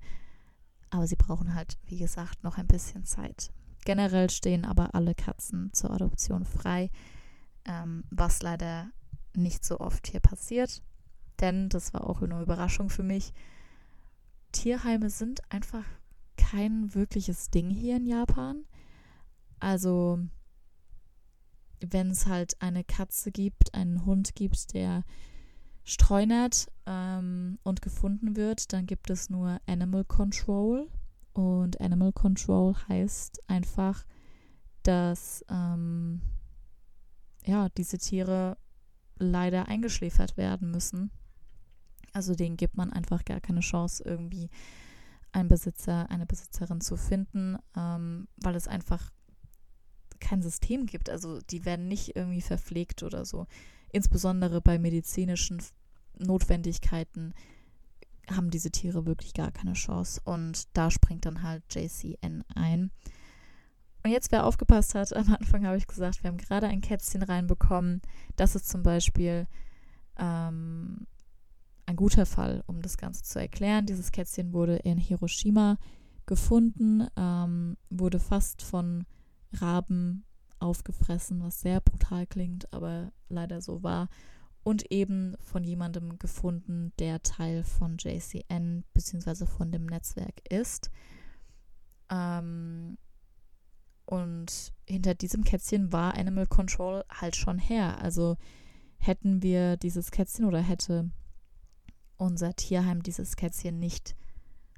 Aber 0.92 1.08
sie 1.08 1.16
brauchen 1.16 1.56
halt, 1.56 1.78
wie 1.86 1.98
gesagt, 1.98 2.44
noch 2.44 2.58
ein 2.58 2.68
bisschen 2.68 3.06
Zeit. 3.06 3.52
Generell 3.90 4.30
stehen 4.30 4.66
aber 4.66 4.94
alle 4.94 5.16
Katzen 5.16 5.74
zur 5.74 5.90
Adoption 5.90 6.46
frei, 6.46 6.92
ähm, 7.66 8.04
was 8.12 8.44
leider 8.44 8.92
nicht 9.36 9.66
so 9.66 9.80
oft 9.80 10.06
hier 10.06 10.20
passiert. 10.20 10.84
Denn, 11.40 11.70
das 11.70 11.92
war 11.92 12.08
auch 12.08 12.22
eine 12.22 12.40
Überraschung 12.40 12.92
für 12.92 13.02
mich, 13.02 13.34
Tierheime 14.52 15.10
sind 15.10 15.42
einfach 15.52 15.86
kein 16.38 16.94
wirkliches 16.94 17.50
Ding 17.50 17.72
hier 17.72 17.98
in 17.98 18.06
Japan. 18.06 18.64
Also, 19.60 20.20
wenn 21.80 22.12
es 22.12 22.28
halt 22.28 22.62
eine 22.62 22.84
Katze 22.84 23.32
gibt, 23.32 23.74
einen 23.74 24.06
Hund 24.06 24.36
gibt, 24.36 24.76
der 24.76 25.04
streunert 25.84 26.68
ähm, 26.86 27.58
und 27.64 27.82
gefunden 27.82 28.36
wird, 28.36 28.72
dann 28.72 28.86
gibt 28.86 29.10
es 29.10 29.32
nur 29.32 29.60
Animal 29.66 30.06
Control. 30.06 30.88
Und 31.34 31.80
Animal 31.80 32.12
Control 32.12 32.76
heißt 32.88 33.44
einfach, 33.48 34.06
dass 34.84 35.46
ähm, 35.50 36.22
ja, 37.46 37.70
diese 37.70 37.98
Tiere 37.98 38.58
leider 39.18 39.68
eingeschläfert 39.68 40.38
werden 40.38 40.72
müssen. 40.72 41.12
Also 42.14 42.36
denen 42.36 42.58
gibt 42.58 42.76
man 42.78 42.92
einfach 42.92 43.24
gar 43.26 43.40
keine 43.40 43.60
Chance, 43.60 44.04
irgendwie 44.04 44.50
einen 45.32 45.50
Besitzer, 45.50 46.10
eine 46.10 46.26
Besitzerin 46.26 46.82
zu 46.82 46.98
finden, 46.98 47.58
ähm, 47.76 48.28
weil 48.38 48.56
es 48.56 48.68
einfach 48.68 49.12
kein 50.20 50.42
System 50.42 50.86
gibt. 50.86 51.10
Also 51.10 51.40
die 51.40 51.66
werden 51.66 51.88
nicht 51.88 52.16
irgendwie 52.16 52.42
verpflegt 52.42 53.04
oder 53.04 53.26
so. 53.26 53.48
Insbesondere 53.92 54.62
bei 54.62 54.80
medizinischen 54.80 55.62
Notwendigkeiten 56.18 57.34
haben 58.36 58.50
diese 58.50 58.72
Tiere 58.72 59.06
wirklich 59.06 59.34
gar 59.34 59.52
keine 59.52 59.74
Chance. 59.74 60.22
Und 60.24 60.68
da 60.78 60.92
springt 60.92 61.26
dann 61.26 61.44
halt 61.44 61.64
JCN 61.74 62.44
ein. 62.56 62.92
Und 64.04 64.12
jetzt, 64.12 64.32
wer 64.32 64.46
aufgepasst 64.46 64.96
hat, 64.96 65.14
am 65.16 65.34
Anfang 65.34 65.66
habe 65.66 65.78
ich 65.78 65.88
gesagt, 65.88 66.24
wir 66.24 66.30
haben 66.30 66.38
gerade 66.38 66.68
ein 66.68 66.82
Kätzchen 66.82 67.24
reinbekommen. 67.24 68.02
Das 68.36 68.56
ist 68.56 68.70
zum 68.70 68.84
Beispiel 68.84 69.48
ähm, 70.18 71.08
ein 71.86 71.96
guter 71.96 72.26
Fall, 72.26 72.64
um 72.68 72.82
das 72.82 72.98
Ganze 72.98 73.24
zu 73.24 73.40
erklären. 73.40 73.86
Dieses 73.86 74.12
Kätzchen 74.12 74.54
wurde 74.54 74.78
in 74.78 74.98
Hiroshima 74.98 75.78
gefunden, 76.26 77.08
ähm, 77.18 77.78
wurde 77.90 78.20
fast 78.20 78.62
von 78.62 79.06
Raben 79.54 80.24
aufgefressen, 80.60 81.42
was 81.42 81.62
sehr 81.62 81.82
brutal 81.82 82.28
klingt, 82.28 82.72
aber 82.74 83.12
leider 83.30 83.62
so 83.62 83.82
war. 83.82 84.10
Und 84.70 84.92
eben 84.92 85.36
von 85.40 85.64
jemandem 85.64 86.20
gefunden, 86.20 86.94
der 87.00 87.24
Teil 87.24 87.64
von 87.64 87.98
JCN 87.98 88.84
bzw. 88.94 89.48
von 89.48 89.72
dem 89.72 89.88
Netzwerk 89.88 90.44
ist. 90.48 90.92
Ähm, 92.12 93.00
und 94.06 94.72
hinter 94.88 95.16
diesem 95.16 95.44
Kätzchen 95.44 95.92
war 95.92 96.14
Animal 96.16 96.46
Control 96.46 97.04
halt 97.10 97.36
schon 97.36 97.58
her. 97.58 98.00
Also 98.00 98.38
hätten 99.00 99.42
wir 99.42 99.76
dieses 99.76 100.12
Kätzchen 100.12 100.46
oder 100.46 100.62
hätte 100.62 101.10
unser 102.18 102.54
Tierheim 102.56 103.02
dieses 103.02 103.38
Kätzchen 103.38 103.80
nicht 103.80 104.16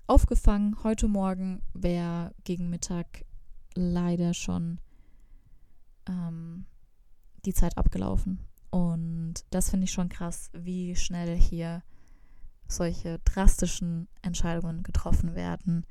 aufgefangen, 0.08 0.78
heute 0.86 1.10
Morgen 1.10 1.64
wäre 1.74 2.34
gegen 2.46 2.70
Mittag 2.70 3.26
leider 3.76 4.34
schon 4.34 4.80
ähm, 6.08 6.66
die 7.44 7.54
Zeit 7.54 7.78
abgelaufen. 7.78 8.40
Und 8.72 9.46
das 9.50 9.70
finde 9.70 9.84
ich 9.86 9.92
schon 9.92 10.10
krass, 10.10 10.50
wie 10.54 10.96
schnell 10.96 11.38
hier 11.38 11.84
solche 12.68 13.20
drastischen 13.20 14.08
Entscheidungen 14.22 14.82
getroffen 14.82 15.36
werden, 15.36 15.86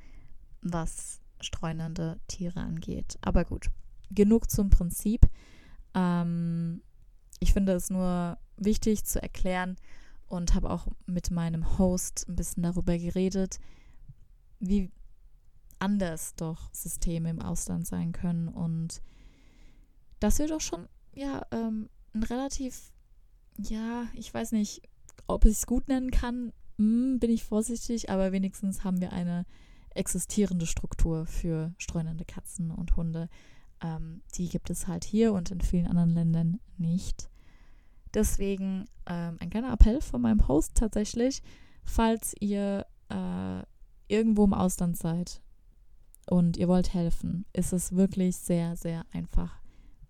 was 0.61 1.21
streunende 1.39 2.19
Tiere 2.27 2.59
angeht. 2.59 3.17
Aber 3.21 3.45
gut, 3.45 3.69
genug 4.09 4.49
zum 4.49 4.69
Prinzip. 4.69 5.29
Ähm, 5.93 6.81
ich 7.39 7.53
finde 7.53 7.73
es 7.73 7.89
nur 7.89 8.37
wichtig 8.57 9.05
zu 9.05 9.21
erklären 9.21 9.77
und 10.27 10.55
habe 10.55 10.69
auch 10.69 10.87
mit 11.05 11.31
meinem 11.31 11.77
Host 11.77 12.25
ein 12.27 12.35
bisschen 12.35 12.63
darüber 12.63 12.97
geredet, 12.97 13.59
wie 14.59 14.91
anders 15.79 16.35
doch 16.35 16.73
Systeme 16.73 17.29
im 17.29 17.41
Ausland 17.41 17.87
sein 17.87 18.11
können 18.11 18.47
und 18.47 19.01
dass 20.19 20.37
wir 20.39 20.47
doch 20.47 20.61
schon, 20.61 20.87
ja, 21.13 21.45
ähm, 21.51 21.89
ein 22.13 22.23
relativ, 22.23 22.91
ja, 23.57 24.07
ich 24.13 24.33
weiß 24.33 24.51
nicht, 24.53 24.81
ob 25.27 25.45
ich 25.45 25.53
es 25.53 25.65
gut 25.65 25.87
nennen 25.87 26.11
kann, 26.11 26.53
hm, 26.77 27.19
bin 27.19 27.31
ich 27.31 27.43
vorsichtig, 27.43 28.09
aber 28.09 28.31
wenigstens 28.31 28.83
haben 28.83 29.01
wir 29.01 29.13
eine 29.13 29.45
existierende 29.93 30.65
Struktur 30.65 31.25
für 31.25 31.73
streunende 31.77 32.25
Katzen 32.25 32.71
und 32.71 32.95
Hunde. 32.95 33.29
Ähm, 33.81 34.21
die 34.35 34.49
gibt 34.49 34.69
es 34.69 34.87
halt 34.87 35.03
hier 35.03 35.33
und 35.33 35.51
in 35.51 35.61
vielen 35.61 35.87
anderen 35.87 36.11
Ländern 36.11 36.59
nicht. 36.77 37.29
Deswegen 38.13 38.85
ähm, 39.05 39.37
ein 39.39 39.49
kleiner 39.49 39.73
Appell 39.73 40.01
von 40.01 40.21
meinem 40.21 40.47
Host 40.47 40.75
tatsächlich, 40.75 41.41
falls 41.83 42.33
ihr 42.39 42.85
äh, 43.09 43.63
irgendwo 44.07 44.43
im 44.43 44.53
Ausland 44.53 44.97
seid 44.97 45.41
und 46.29 46.57
ihr 46.57 46.67
wollt 46.67 46.93
helfen, 46.93 47.45
ist 47.53 47.73
es 47.73 47.95
wirklich 47.95 48.37
sehr, 48.37 48.75
sehr 48.75 49.05
einfach, 49.11 49.61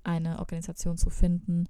eine 0.04 0.40
Organisation 0.40 0.98
zu 0.98 1.12
finden, 1.12 1.68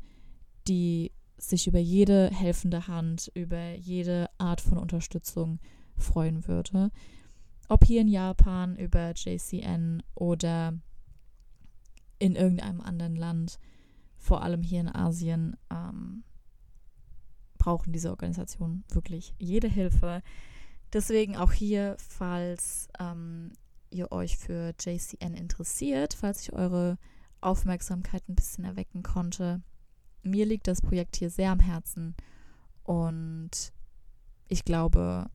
die 0.67 1.12
sich 1.38 1.67
über 1.67 1.80
jede 1.80 2.30
helfende 2.30 2.88
Hand, 2.88 3.32
über 3.34 3.74
jede 3.74 4.30
Art 4.38 4.62
von 4.62 4.78
Unterstützung 4.78 5.60
freuen 5.97 6.47
würde. 6.47 6.91
Ob 7.67 7.86
hier 7.86 8.02
in 8.02 8.08
Japan 8.08 8.76
über 8.76 9.13
JCN 9.15 10.04
oder 10.13 10.78
in 12.19 12.36
irgendeinem 12.36 12.82
anderen 12.82 13.15
Land, 13.15 13.60
vor 14.17 14.43
allem 14.43 14.62
hier 14.62 14.82
in 14.82 14.89
Asien, 14.89 15.58
ähm, 15.71 16.24
brauchen 17.58 17.93
diese 17.93 18.10
Organisationen 18.10 18.84
wirklich 18.89 19.34
jede 19.39 19.67
Hilfe. 19.67 20.21
Deswegen 20.93 21.38
auch 21.38 21.52
hier, 21.52 21.95
falls 21.97 22.89
ähm, 23.00 23.54
ihr 23.89 24.12
euch 24.12 24.38
für 24.38 24.74
JCN 24.80 25.34
interessiert, 25.34 26.13
falls 26.13 26.41
ich 26.41 26.54
eure 26.54 26.97
Aufmerksamkeit 27.39 28.28
ein 28.28 28.36
bisschen 28.36 28.63
erwecken 28.63 29.04
konnte. 29.04 29.62
Mir 30.24 30.46
liegt 30.46 30.68
das 30.68 30.82
Projekt 30.82 31.16
hier 31.16 31.30
sehr 31.30 31.52
am 31.52 31.60
Herzen 31.60 32.16
und 32.84 33.74
ich 34.48 34.66
glaube, 34.66 35.30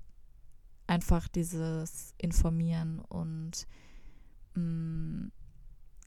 einfach 0.87 1.29
dieses 1.29 2.15
Informieren 2.19 3.01
und 3.01 3.67
mh, 4.55 4.63
mm, 4.63 5.33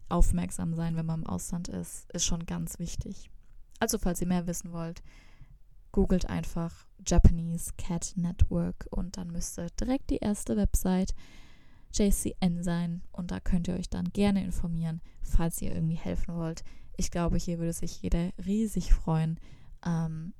aufmerksam 0.09 0.73
sein, 0.73 0.95
wenn 0.95 1.05
man 1.05 1.21
im 1.21 1.27
Ausland 1.27 1.67
ist, 1.67 2.09
ist 2.11 2.25
schon 2.25 2.45
ganz 2.45 2.79
wichtig. 2.79 3.29
Also 3.79 3.97
falls 3.97 4.21
ihr 4.21 4.27
mehr 4.27 4.47
wissen 4.47 4.71
wollt, 4.71 5.01
googelt 5.91 6.27
einfach 6.27 6.85
Japanese 7.05 7.73
Cat 7.77 8.13
Network 8.15 8.87
und 8.89 9.17
dann 9.17 9.27
müsste 9.29 9.67
direkt 9.79 10.09
die 10.09 10.17
erste 10.17 10.57
Website 10.57 11.13
JCN 11.93 12.61
sein 12.63 13.01
und 13.11 13.31
da 13.31 13.39
könnt 13.39 13.67
ihr 13.67 13.75
euch 13.75 13.89
dann 13.89 14.11
gerne 14.11 14.43
informieren, 14.43 15.01
falls 15.21 15.61
ihr 15.61 15.73
irgendwie 15.73 15.95
helfen 15.95 16.35
wollt. 16.35 16.63
Ich 16.99 17.11
glaube, 17.11 17.37
hier 17.37 17.59
würde 17.59 17.71
sich 17.71 18.01
jeder 18.01 18.31
riesig 18.45 18.93
freuen. 18.93 19.39
Ähm, 19.85 20.33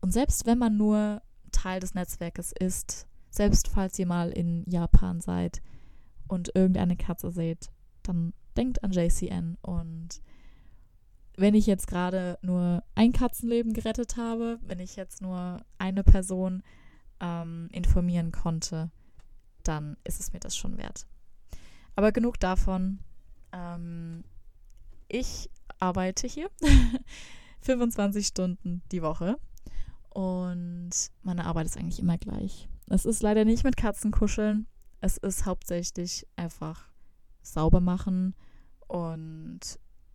und 0.00 0.12
selbst 0.12 0.46
wenn 0.46 0.58
man 0.58 0.76
nur 0.76 1.22
Teil 1.50 1.80
des 1.80 1.94
Netzwerkes 1.94 2.52
ist, 2.52 3.08
selbst 3.30 3.66
falls 3.66 3.98
ihr 3.98 4.06
mal 4.06 4.30
in 4.30 4.62
Japan 4.70 5.20
seid 5.20 5.60
und 6.28 6.54
irgendeine 6.54 6.96
Katze 6.96 7.32
seht, 7.32 7.68
dann 8.04 8.32
denkt 8.56 8.84
an 8.84 8.92
JCN 8.92 9.58
und 9.60 10.22
wenn 11.36 11.56
ich 11.56 11.66
jetzt 11.66 11.88
gerade 11.88 12.38
nur 12.42 12.84
ein 12.94 13.12
Katzenleben 13.12 13.72
gerettet 13.72 14.16
habe, 14.16 14.60
wenn 14.62 14.78
ich 14.78 14.94
jetzt 14.94 15.20
nur 15.20 15.64
eine 15.78 16.04
Person 16.04 16.62
ähm, 17.18 17.68
informieren 17.72 18.30
konnte, 18.30 18.92
dann 19.64 19.96
ist 20.04 20.20
es 20.20 20.32
mir 20.32 20.38
das 20.38 20.56
schon 20.56 20.78
wert. 20.78 21.08
Aber 21.96 22.12
genug 22.12 22.38
davon. 22.38 23.00
Ähm, 23.50 24.22
ich 25.08 25.50
arbeite 25.84 26.26
hier 26.26 26.50
25 27.60 28.26
Stunden 28.26 28.82
die 28.90 29.02
Woche 29.02 29.38
und 30.10 30.90
meine 31.22 31.44
Arbeit 31.44 31.66
ist 31.66 31.76
eigentlich 31.76 31.98
immer 31.98 32.18
gleich. 32.18 32.68
Es 32.88 33.04
ist 33.04 33.22
leider 33.22 33.44
nicht 33.44 33.64
mit 33.64 33.76
Katzen 33.76 34.10
kuscheln. 34.10 34.66
Es 35.00 35.16
ist 35.16 35.46
hauptsächlich 35.46 36.26
einfach 36.36 36.88
sauber 37.42 37.80
machen 37.80 38.34
und 38.86 39.60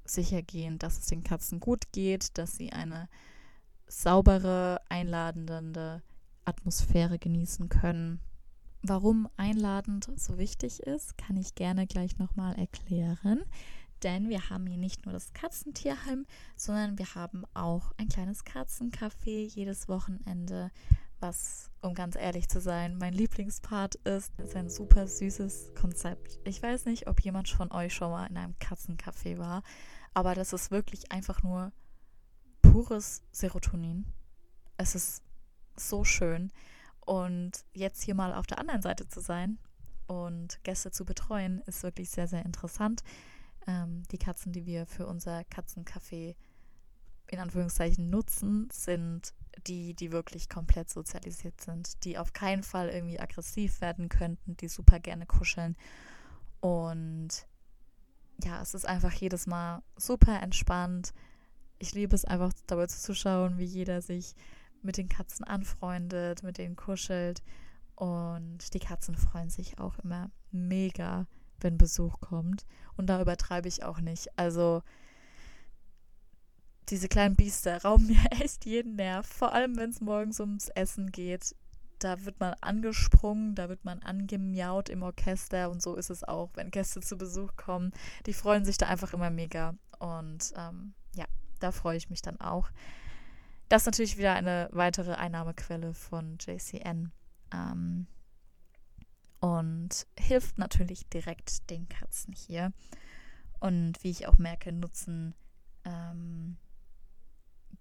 sicher 0.05 0.41
gehen, 0.41 0.79
dass 0.79 0.97
es 0.97 1.05
den 1.07 1.23
Katzen 1.23 1.59
gut 1.59 1.91
geht, 1.91 2.37
dass 2.37 2.55
sie 2.55 2.71
eine 2.71 3.07
saubere, 3.87 4.81
einladende 4.89 6.01
Atmosphäre 6.45 7.19
genießen 7.19 7.69
können 7.69 8.19
warum 8.81 9.27
einladend 9.37 10.09
so 10.15 10.37
wichtig 10.37 10.81
ist, 10.81 11.17
kann 11.17 11.37
ich 11.37 11.55
gerne 11.55 11.87
gleich 11.87 12.17
nochmal 12.17 12.55
erklären. 12.55 13.43
Denn 14.03 14.29
wir 14.29 14.49
haben 14.49 14.65
hier 14.67 14.77
nicht 14.77 15.05
nur 15.05 15.13
das 15.13 15.33
Katzentierheim, 15.33 16.25
sondern 16.55 16.97
wir 16.97 17.15
haben 17.15 17.43
auch 17.53 17.91
ein 17.97 18.07
kleines 18.07 18.45
Katzencafé 18.45 19.47
jedes 19.53 19.89
Wochenende, 19.89 20.71
was, 21.19 21.69
um 21.81 21.93
ganz 21.93 22.15
ehrlich 22.15 22.47
zu 22.47 22.61
sein, 22.61 22.97
mein 22.97 23.13
Lieblingspart 23.13 23.95
ist. 23.95 24.31
Es 24.37 24.49
ist 24.49 24.55
ein 24.55 24.69
super 24.69 25.07
süßes 25.07 25.73
Konzept. 25.75 26.39
Ich 26.45 26.63
weiß 26.63 26.85
nicht, 26.85 27.07
ob 27.07 27.19
jemand 27.21 27.49
von 27.49 27.71
euch 27.71 27.93
schon 27.93 28.11
mal 28.11 28.27
in 28.27 28.37
einem 28.37 28.55
Katzencafé 28.59 29.37
war, 29.37 29.63
aber 30.13 30.33
das 30.33 30.53
ist 30.53 30.71
wirklich 30.71 31.11
einfach 31.11 31.43
nur 31.43 31.71
pures 32.61 33.21
Serotonin. 33.31 34.05
Es 34.77 34.95
ist 34.95 35.23
so 35.75 36.03
schön. 36.03 36.51
Und 37.05 37.65
jetzt 37.73 38.03
hier 38.03 38.15
mal 38.15 38.33
auf 38.33 38.47
der 38.47 38.59
anderen 38.59 38.81
Seite 38.81 39.07
zu 39.07 39.19
sein 39.19 39.57
und 40.07 40.63
Gäste 40.63 40.91
zu 40.91 41.05
betreuen, 41.05 41.61
ist 41.65 41.83
wirklich 41.83 42.09
sehr, 42.09 42.27
sehr 42.27 42.45
interessant. 42.45 43.03
Ähm, 43.69 44.01
die 44.11 44.17
Katzen, 44.17 44.51
die 44.51 44.65
wir 44.65 44.87
für 44.87 45.05
unser 45.05 45.41
Katzencafé 45.41 46.35
in 47.27 47.39
Anführungszeichen 47.39 48.09
nutzen, 48.09 48.67
sind 48.71 49.35
die, 49.67 49.93
die 49.93 50.11
wirklich 50.11 50.49
komplett 50.49 50.89
sozialisiert 50.89 51.61
sind, 51.61 52.03
die 52.03 52.17
auf 52.17 52.33
keinen 52.33 52.63
Fall 52.63 52.89
irgendwie 52.89 53.19
aggressiv 53.19 53.79
werden 53.79 54.09
könnten, 54.09 54.57
die 54.57 54.69
super 54.69 54.99
gerne 54.99 55.27
kuscheln. 55.27 55.77
Und 56.61 57.45
ja, 58.43 58.59
es 58.59 58.73
ist 58.73 58.87
einfach 58.87 59.13
jedes 59.13 59.45
Mal 59.45 59.83
super 59.97 60.41
entspannt. 60.41 61.13
Ich 61.77 61.93
liebe 61.93 62.15
es 62.15 62.25
einfach 62.25 62.51
dabei 62.65 62.87
zuzuschauen, 62.87 63.59
wie 63.59 63.65
jeder 63.65 64.01
sich 64.01 64.33
mit 64.81 64.97
den 64.97 65.09
Katzen 65.09 65.45
anfreundet, 65.45 66.41
mit 66.41 66.57
denen 66.57 66.75
kuschelt. 66.75 67.43
Und 67.93 68.73
die 68.73 68.79
Katzen 68.79 69.15
freuen 69.15 69.51
sich 69.51 69.77
auch 69.77 69.99
immer 69.99 70.31
mega, 70.51 71.27
wenn 71.61 71.77
Besuch 71.77 72.19
kommt. 72.19 72.65
Und 72.97 73.07
da 73.07 73.21
übertreibe 73.21 73.67
ich 73.67 73.83
auch 73.83 73.99
nicht. 73.99 74.27
Also 74.37 74.83
diese 76.89 77.07
kleinen 77.07 77.35
Biester 77.35 77.81
rauben 77.83 78.07
mir 78.07 78.41
echt 78.41 78.65
jeden 78.65 78.95
Nerv. 78.95 79.27
Vor 79.27 79.53
allem, 79.53 79.77
wenn 79.77 79.91
es 79.91 80.01
morgens 80.01 80.39
ums 80.39 80.69
Essen 80.69 81.11
geht. 81.11 81.55
Da 81.99 82.23
wird 82.23 82.39
man 82.39 82.55
angesprungen, 82.61 83.55
da 83.55 83.67
wird 83.67 83.83
man 83.83 84.01
angemiaut 84.03 84.87
im 84.87 85.03
Orchester 85.03 85.69
und 85.69 85.81
so 85.81 85.95
ist 85.95 86.09
es 86.09 86.23
auch, 86.23 86.49
wenn 86.53 86.71
Gäste 86.71 87.01
zu 87.01 87.17
Besuch 87.17 87.57
kommen. 87.57 87.91
Die 88.25 88.31
freuen 88.31 88.63
sich 88.63 88.77
da 88.77 88.87
einfach 88.87 89.13
immer 89.13 89.29
mega. 89.29 89.75
Und 89.99 90.53
ähm, 90.55 90.93
ja, 91.13 91.25
da 91.59 91.73
freue 91.73 91.97
ich 91.97 92.09
mich 92.09 92.21
dann 92.21 92.39
auch. 92.39 92.69
Das 93.67 93.81
ist 93.81 93.87
natürlich 93.87 94.17
wieder 94.17 94.33
eine 94.33 94.69
weitere 94.71 95.13
Einnahmequelle 95.13 95.93
von 95.93 96.37
JCN. 96.39 97.11
Ähm, 97.53 98.07
und 99.39 100.07
hilft 100.17 100.57
natürlich 100.57 101.07
direkt 101.09 101.69
den 101.69 101.87
Katzen 101.87 102.33
hier. 102.33 102.73
Und 103.59 104.03
wie 104.03 104.11
ich 104.11 104.27
auch 104.27 104.37
merke, 104.37 104.71
nutzen 104.71 105.33
ähm, 105.85 106.57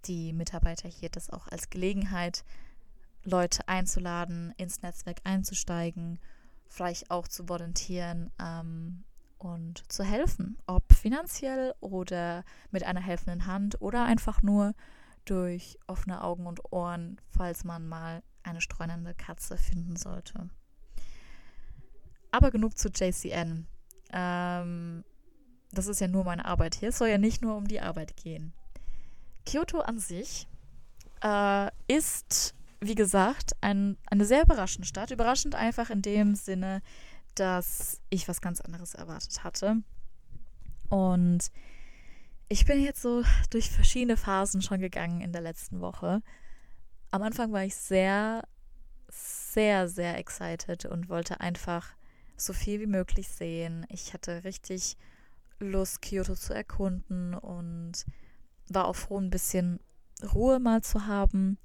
die 0.05 0.33
Mitarbeiter 0.33 0.89
hier 0.89 1.09
das 1.09 1.29
auch 1.29 1.47
als 1.47 1.69
Gelegenheit, 1.69 2.43
Leute 3.23 3.67
einzuladen, 3.67 4.53
ins 4.57 4.81
Netzwerk 4.81 5.19
einzusteigen, 5.23 6.19
vielleicht 6.67 7.11
auch 7.11 7.27
zu 7.27 7.49
volontieren 7.49 8.31
ähm, 8.39 9.03
und 9.37 9.91
zu 9.91 10.03
helfen, 10.03 10.57
ob 10.67 10.93
finanziell 10.93 11.73
oder 11.81 12.43
mit 12.71 12.83
einer 12.83 13.01
helfenden 13.01 13.45
Hand 13.45 13.81
oder 13.81 14.05
einfach 14.05 14.41
nur 14.41 14.73
durch 15.25 15.77
offene 15.87 16.23
Augen 16.23 16.47
und 16.47 16.71
Ohren, 16.71 17.19
falls 17.29 17.63
man 17.63 17.87
mal 17.87 18.23
eine 18.43 18.61
streunende 18.61 19.13
Katze 19.13 19.57
finden 19.57 19.95
sollte. 19.95 20.49
Aber 22.31 22.51
genug 22.51 22.77
zu 22.77 22.89
JCN. 22.89 23.67
Ähm, 24.11 25.03
das 25.71 25.87
ist 25.87 26.01
ja 26.01 26.07
nur 26.07 26.23
meine 26.23 26.45
Arbeit 26.45 26.75
hier. 26.75 26.89
Es 26.89 26.97
soll 26.97 27.09
ja 27.09 27.17
nicht 27.17 27.41
nur 27.41 27.55
um 27.55 27.67
die 27.67 27.81
Arbeit 27.81 28.15
gehen. 28.17 28.53
Kyoto 29.45 29.79
an 29.79 29.99
sich 29.99 30.47
äh, 31.23 31.69
ist, 31.87 32.55
wie 32.79 32.95
gesagt, 32.95 33.55
ein, 33.61 33.97
eine 34.09 34.25
sehr 34.25 34.43
überraschende 34.43 34.87
Stadt. 34.87 35.11
Überraschend 35.11 35.55
einfach 35.55 35.89
in 35.89 36.01
dem 36.01 36.35
Sinne, 36.35 36.81
dass 37.35 38.01
ich 38.09 38.27
was 38.27 38.41
ganz 38.41 38.61
anderes 38.61 38.93
erwartet 38.93 39.43
hatte. 39.43 39.77
Und 40.89 41.51
ich 42.47 42.65
bin 42.65 42.83
jetzt 42.83 43.01
so 43.01 43.23
durch 43.51 43.69
verschiedene 43.69 44.17
Phasen 44.17 44.61
schon 44.61 44.79
gegangen 44.79 45.21
in 45.21 45.31
der 45.31 45.41
letzten 45.41 45.81
Woche. 45.81 46.21
Am 47.11 47.21
Anfang 47.21 47.51
war 47.51 47.63
ich 47.63 47.75
sehr, 47.75 48.43
sehr, 49.07 49.87
sehr 49.87 50.17
excited 50.17 50.85
und 50.85 51.09
wollte 51.09 51.39
einfach 51.39 51.93
so 52.39 52.53
viel 52.53 52.79
wie 52.79 52.87
möglich 52.87 53.27
sehen. 53.27 53.85
Ich 53.89 54.13
hatte 54.13 54.43
richtig 54.43 54.97
Lust, 55.59 56.01
Kyoto 56.01 56.35
zu 56.35 56.53
erkunden 56.53 57.33
und 57.33 58.05
war 58.69 58.85
auch 58.85 58.95
froh, 58.95 59.19
ein 59.19 59.29
bisschen 59.29 59.79
Ruhe 60.33 60.59
mal 60.59 60.81
zu 60.81 61.05
haben. 61.07 61.57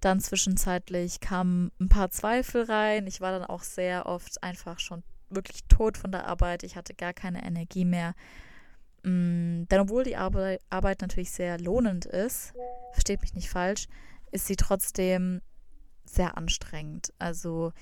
Dann 0.00 0.20
zwischenzeitlich 0.20 1.20
kamen 1.20 1.72
ein 1.80 1.88
paar 1.88 2.10
Zweifel 2.10 2.62
rein. 2.64 3.06
Ich 3.06 3.20
war 3.20 3.32
dann 3.32 3.44
auch 3.44 3.62
sehr 3.62 4.06
oft 4.06 4.42
einfach 4.42 4.78
schon 4.78 5.02
wirklich 5.30 5.64
tot 5.64 5.98
von 5.98 6.12
der 6.12 6.26
Arbeit. 6.26 6.62
Ich 6.62 6.76
hatte 6.76 6.94
gar 6.94 7.12
keine 7.12 7.44
Energie 7.44 7.84
mehr. 7.84 8.14
Mm, 9.02 9.64
denn 9.64 9.80
obwohl 9.80 10.04
die 10.04 10.16
Arbeit, 10.16 10.60
Arbeit 10.70 11.00
natürlich 11.00 11.30
sehr 11.30 11.58
lohnend 11.58 12.06
ist, 12.06 12.54
versteht 12.92 13.20
mich 13.20 13.34
nicht 13.34 13.50
falsch, 13.50 13.86
ist 14.30 14.46
sie 14.46 14.56
trotzdem 14.56 15.40
sehr 16.04 16.36
anstrengend. 16.36 17.12
Also 17.18 17.72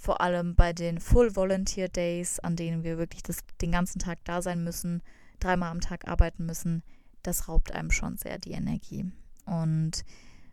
vor 0.00 0.20
allem 0.20 0.54
bei 0.54 0.72
den 0.72 1.00
Full 1.00 1.34
Volunteer 1.36 1.88
Days, 1.88 2.38
an 2.40 2.56
denen 2.56 2.84
wir 2.84 2.98
wirklich 2.98 3.22
das, 3.22 3.38
den 3.60 3.72
ganzen 3.72 3.98
Tag 3.98 4.18
da 4.24 4.42
sein 4.42 4.64
müssen, 4.64 5.02
dreimal 5.40 5.70
am 5.70 5.80
Tag 5.80 6.08
arbeiten 6.08 6.46
müssen, 6.46 6.82
das 7.22 7.48
raubt 7.48 7.72
einem 7.72 7.90
schon 7.90 8.16
sehr 8.16 8.38
die 8.38 8.52
Energie. 8.52 9.10
Und 9.44 10.04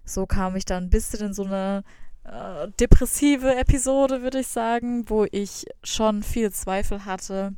so 0.03 0.25
kam 0.25 0.55
ich 0.55 0.65
dann 0.65 0.85
ein 0.85 0.89
bisschen 0.89 1.27
in 1.27 1.33
so 1.33 1.43
eine 1.43 1.83
äh, 2.23 2.67
depressive 2.79 3.55
Episode, 3.55 4.21
würde 4.21 4.39
ich 4.39 4.47
sagen, 4.47 5.09
wo 5.09 5.25
ich 5.31 5.65
schon 5.83 6.23
viel 6.23 6.51
Zweifel 6.51 7.05
hatte 7.05 7.53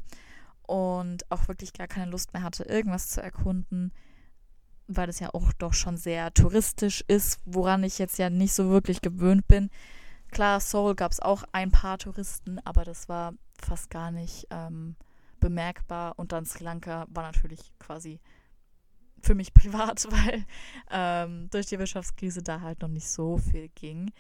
und 0.64 1.30
auch 1.32 1.48
wirklich 1.48 1.74
gar 1.74 1.88
keine 1.88 2.12
Lust 2.12 2.34
mehr 2.34 2.44
hatte, 2.44 2.64
irgendwas 2.64 3.08
zu 3.08 3.22
erkunden, 3.22 3.92
weil 4.88 5.10
es 5.10 5.20
ja 5.20 5.34
auch 5.34 5.54
doch 5.54 5.74
schon 5.74 5.98
sehr 5.98 6.34
touristisch 6.34 7.04
ist, 7.08 7.40
woran 7.46 7.84
ich 7.84 7.98
jetzt 7.98 8.18
ja 8.18 8.30
nicht 8.30 8.54
so 8.54 8.70
wirklich 8.70 9.02
gewöhnt 9.02 9.48
bin. 9.48 9.70
Klar, 10.32 10.60
Seoul 10.60 10.96
gab 10.96 11.12
es 11.12 11.20
auch 11.20 11.44
ein 11.52 11.72
paar 11.72 11.98
Touristen, 11.98 12.60
aber 12.66 12.84
das 12.84 13.10
war 13.10 13.34
fast 13.60 13.90
gar 13.90 14.12
nicht 14.12 14.48
ähm, 14.50 14.96
bemerkbar. 15.40 16.18
Und 16.18 16.32
dann 16.32 16.46
Sri 16.46 16.64
Lanka 16.64 17.08
war 17.10 17.24
natürlich 17.24 17.72
quasi 17.80 18.20
für 19.22 19.36
mich 19.36 19.54
privat, 19.54 20.08
weil 20.12 20.46
ähm, 20.92 21.50
durch 21.50 21.68
die 21.68 21.80
Wirtschaftskrise 21.80 22.44
da 22.44 22.62
halt 22.62 22.82
noch 22.82 22.90
nicht 22.90 23.10
so 23.10 23.38
viel 23.38 23.70
ging. 23.70 24.12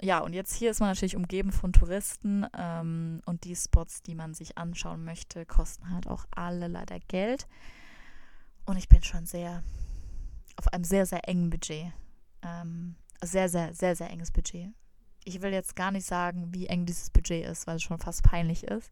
Ja, 0.00 0.18
und 0.18 0.32
jetzt 0.32 0.54
hier 0.54 0.70
ist 0.70 0.80
man 0.80 0.88
natürlich 0.88 1.14
umgeben 1.14 1.52
von 1.52 1.72
Touristen 1.72 2.44
ähm, 2.58 3.22
und 3.24 3.44
die 3.44 3.54
Spots, 3.54 4.02
die 4.02 4.16
man 4.16 4.34
sich 4.34 4.58
anschauen 4.58 5.04
möchte, 5.04 5.46
kosten 5.46 5.90
halt 5.90 6.08
auch 6.08 6.24
alle 6.32 6.66
leider 6.66 6.98
Geld. 6.98 7.46
Und 8.64 8.76
ich 8.76 8.88
bin 8.88 9.02
schon 9.04 9.26
sehr 9.26 9.62
auf 10.56 10.72
einem 10.72 10.84
sehr, 10.84 11.06
sehr 11.06 11.28
engen 11.28 11.50
Budget. 11.50 11.92
Ähm, 12.42 12.96
sehr, 13.22 13.48
sehr, 13.48 13.74
sehr, 13.74 13.94
sehr 13.94 14.10
enges 14.10 14.32
Budget. 14.32 14.72
Ich 15.24 15.40
will 15.40 15.52
jetzt 15.52 15.76
gar 15.76 15.90
nicht 15.90 16.06
sagen, 16.06 16.52
wie 16.52 16.66
eng 16.66 16.86
dieses 16.86 17.10
Budget 17.10 17.46
ist, 17.46 17.66
weil 17.66 17.76
es 17.76 17.82
schon 17.82 17.98
fast 17.98 18.22
peinlich 18.22 18.64
ist. 18.64 18.90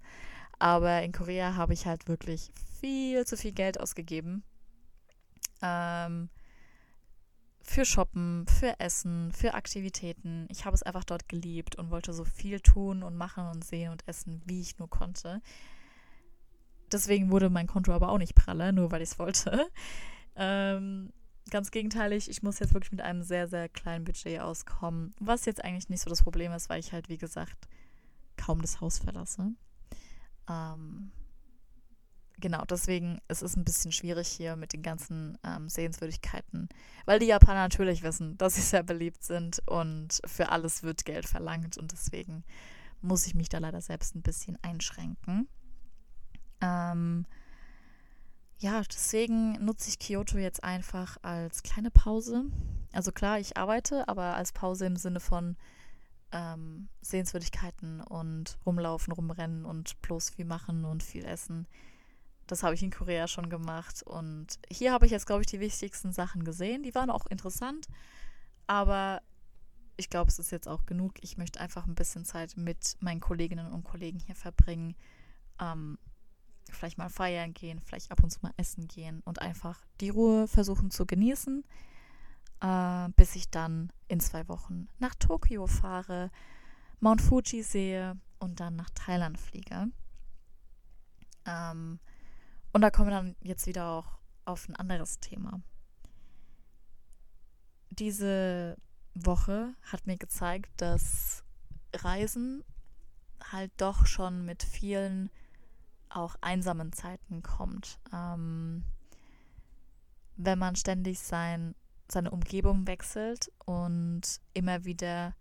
Aber 0.58 1.02
in 1.02 1.12
Korea 1.12 1.56
habe 1.56 1.72
ich 1.72 1.86
halt 1.86 2.06
wirklich 2.08 2.52
viel 2.80 3.24
zu 3.26 3.36
viel 3.36 3.52
Geld 3.52 3.80
ausgegeben 3.80 4.44
ähm, 5.62 6.28
für 7.62 7.84
Shoppen, 7.84 8.46
für 8.46 8.78
Essen, 8.80 9.32
für 9.32 9.54
Aktivitäten. 9.54 10.46
Ich 10.50 10.64
habe 10.64 10.74
es 10.74 10.82
einfach 10.82 11.04
dort 11.04 11.28
geliebt 11.28 11.76
und 11.76 11.90
wollte 11.90 12.12
so 12.12 12.24
viel 12.24 12.60
tun 12.60 13.02
und 13.02 13.16
machen 13.16 13.46
und 13.46 13.64
sehen 13.64 13.92
und 13.92 14.06
essen, 14.08 14.42
wie 14.44 14.60
ich 14.60 14.78
nur 14.78 14.88
konnte. 14.88 15.40
Deswegen 16.90 17.30
wurde 17.30 17.50
mein 17.50 17.66
Konto 17.68 17.92
aber 17.92 18.08
auch 18.08 18.18
nicht 18.18 18.34
pralle, 18.34 18.72
nur 18.72 18.90
weil 18.90 19.02
ich 19.02 19.10
es 19.10 19.18
wollte. 19.18 19.68
Ähm, 20.36 21.12
ganz 21.50 21.70
gegenteilig, 21.70 22.28
ich 22.28 22.42
muss 22.42 22.58
jetzt 22.58 22.74
wirklich 22.74 22.92
mit 22.92 23.00
einem 23.00 23.22
sehr, 23.22 23.48
sehr 23.48 23.68
kleinen 23.68 24.04
Budget 24.04 24.40
auskommen. 24.40 25.14
Was 25.18 25.46
jetzt 25.46 25.64
eigentlich 25.64 25.88
nicht 25.88 26.02
so 26.02 26.10
das 26.10 26.22
Problem 26.22 26.52
ist, 26.52 26.68
weil 26.68 26.80
ich 26.80 26.92
halt, 26.92 27.08
wie 27.08 27.18
gesagt, 27.18 27.68
kaum 28.36 28.60
das 28.60 28.80
Haus 28.80 28.98
verlasse. 28.98 29.52
Ähm, 30.48 31.12
genau, 32.40 32.64
deswegen 32.64 33.20
ist 33.28 33.42
es 33.42 33.56
ein 33.56 33.64
bisschen 33.64 33.92
schwierig 33.92 34.28
hier 34.28 34.56
mit 34.56 34.72
den 34.72 34.82
ganzen 34.82 35.38
ähm, 35.44 35.68
Sehenswürdigkeiten, 35.68 36.68
weil 37.04 37.18
die 37.18 37.26
Japaner 37.26 37.60
natürlich 37.60 38.02
wissen, 38.02 38.36
dass 38.38 38.54
sie 38.54 38.62
sehr 38.62 38.82
beliebt 38.82 39.22
sind 39.22 39.60
und 39.66 40.20
für 40.24 40.48
alles 40.50 40.82
wird 40.82 41.04
Geld 41.04 41.26
verlangt 41.26 41.78
und 41.78 41.92
deswegen 41.92 42.44
muss 43.02 43.26
ich 43.26 43.34
mich 43.34 43.48
da 43.48 43.58
leider 43.58 43.80
selbst 43.80 44.14
ein 44.14 44.22
bisschen 44.22 44.58
einschränken. 44.62 45.48
Ähm, 46.60 47.26
ja, 48.60 48.82
deswegen 48.82 49.52
nutze 49.64 49.88
ich 49.88 49.98
Kyoto 49.98 50.36
jetzt 50.36 50.62
einfach 50.62 51.16
als 51.22 51.62
kleine 51.62 51.90
Pause. 51.90 52.44
Also 52.92 53.10
klar, 53.10 53.38
ich 53.38 53.56
arbeite, 53.56 54.06
aber 54.06 54.36
als 54.36 54.52
Pause 54.52 54.84
im 54.84 54.96
Sinne 54.96 55.20
von 55.20 55.56
ähm, 56.32 56.88
Sehenswürdigkeiten 57.00 58.02
und 58.02 58.58
rumlaufen, 58.66 59.14
rumrennen 59.14 59.64
und 59.64 60.00
bloß 60.02 60.30
viel 60.30 60.44
machen 60.44 60.84
und 60.84 61.02
viel 61.02 61.24
essen. 61.24 61.66
Das 62.46 62.62
habe 62.62 62.74
ich 62.74 62.82
in 62.82 62.90
Korea 62.90 63.28
schon 63.28 63.48
gemacht. 63.48 64.02
Und 64.02 64.58
hier 64.70 64.92
habe 64.92 65.06
ich 65.06 65.12
jetzt, 65.12 65.26
glaube 65.26 65.40
ich, 65.40 65.46
die 65.46 65.60
wichtigsten 65.60 66.12
Sachen 66.12 66.44
gesehen. 66.44 66.82
Die 66.82 66.94
waren 66.94 67.10
auch 67.10 67.26
interessant. 67.26 67.86
Aber 68.66 69.22
ich 69.96 70.10
glaube, 70.10 70.30
es 70.30 70.38
ist 70.38 70.50
jetzt 70.50 70.68
auch 70.68 70.84
genug. 70.84 71.14
Ich 71.22 71.38
möchte 71.38 71.60
einfach 71.60 71.86
ein 71.86 71.94
bisschen 71.94 72.24
Zeit 72.24 72.56
mit 72.56 72.96
meinen 73.00 73.20
Kolleginnen 73.20 73.72
und 73.72 73.84
Kollegen 73.84 74.18
hier 74.18 74.34
verbringen. 74.34 74.96
Ähm, 75.60 75.98
vielleicht 76.74 76.98
mal 76.98 77.08
feiern 77.08 77.54
gehen, 77.54 77.80
vielleicht 77.80 78.10
ab 78.10 78.22
und 78.22 78.30
zu 78.30 78.40
mal 78.42 78.52
essen 78.56 78.88
gehen 78.88 79.20
und 79.24 79.40
einfach 79.40 79.80
die 80.00 80.10
Ruhe 80.10 80.48
versuchen 80.48 80.90
zu 80.90 81.06
genießen, 81.06 81.64
äh, 82.60 83.08
bis 83.16 83.36
ich 83.36 83.50
dann 83.50 83.92
in 84.08 84.20
zwei 84.20 84.48
Wochen 84.48 84.88
nach 84.98 85.14
Tokio 85.14 85.66
fahre, 85.66 86.30
Mount 87.00 87.22
Fuji 87.22 87.62
sehe 87.62 88.18
und 88.38 88.60
dann 88.60 88.76
nach 88.76 88.90
Thailand 88.90 89.38
fliege. 89.38 89.88
Ähm, 91.46 91.98
und 92.72 92.80
da 92.82 92.90
kommen 92.90 93.08
wir 93.08 93.16
dann 93.16 93.36
jetzt 93.40 93.66
wieder 93.66 93.88
auch 93.88 94.18
auf 94.44 94.68
ein 94.68 94.76
anderes 94.76 95.20
Thema. 95.20 95.60
Diese 97.90 98.76
Woche 99.14 99.74
hat 99.82 100.06
mir 100.06 100.16
gezeigt, 100.16 100.70
dass 100.76 101.42
Reisen 101.94 102.64
halt 103.52 103.72
doch 103.78 104.06
schon 104.06 104.44
mit 104.44 104.62
vielen 104.62 105.30
auch 106.10 106.36
einsamen 106.40 106.92
Zeiten 106.92 107.42
kommt. 107.42 107.98
Ähm, 108.12 108.84
wenn 110.36 110.58
man 110.58 110.76
ständig 110.76 111.20
sein, 111.20 111.74
seine 112.08 112.30
Umgebung 112.30 112.86
wechselt 112.86 113.52
und 113.64 114.22
immer 114.54 114.84
wieder 114.84 115.34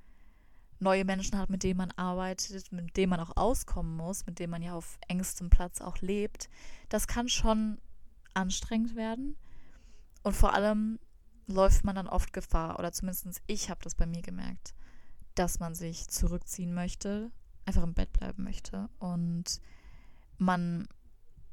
neue 0.80 1.06
Menschen 1.06 1.38
hat, 1.38 1.50
mit 1.50 1.64
denen 1.64 1.78
man 1.78 1.92
arbeitet, 1.92 2.72
mit 2.72 2.96
denen 2.96 3.10
man 3.10 3.20
auch 3.20 3.36
auskommen 3.36 3.96
muss, 3.98 4.26
mit 4.26 4.40
denen 4.40 4.52
man 4.52 4.62
ja 4.62 4.74
auf 4.74 4.98
engstem 5.08 5.50
Platz 5.50 5.82
auch 5.82 5.98
lebt, 6.00 6.50
das 6.90 7.08
kann 7.08 7.28
schon 7.28 7.80
anstrengend 8.34 8.96
werden. 8.96 9.36
Und 10.24 10.36
vor 10.36 10.54
allem 10.54 11.00
läuft 11.48 11.84
man 11.84 11.96
dann 11.96 12.08
oft 12.08 12.32
Gefahr, 12.34 12.80
oder 12.80 12.92
zumindest 12.92 13.42
ich 13.48 13.70
habe 13.70 13.82
das 13.84 13.96
bei 13.96 14.06
mir 14.06 14.22
gemerkt, 14.22 14.74
dass 15.36 15.60
man 15.60 15.76
sich 15.76 16.08
zurückziehen 16.08 16.74
möchte, 16.74 17.32
einfach 17.66 17.84
im 17.84 17.94
Bett 17.94 18.12
bleiben 18.14 18.44
möchte. 18.44 18.90
Und 19.00 19.60
man 20.40 20.88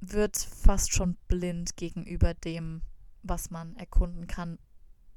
wird 0.01 0.37
fast 0.37 0.93
schon 0.93 1.17
blind 1.29 1.77
gegenüber 1.77 2.35
dem, 2.35 2.83
was 3.23 3.51
man 3.51 3.77
erkunden 3.77 4.27
kann, 4.27 4.59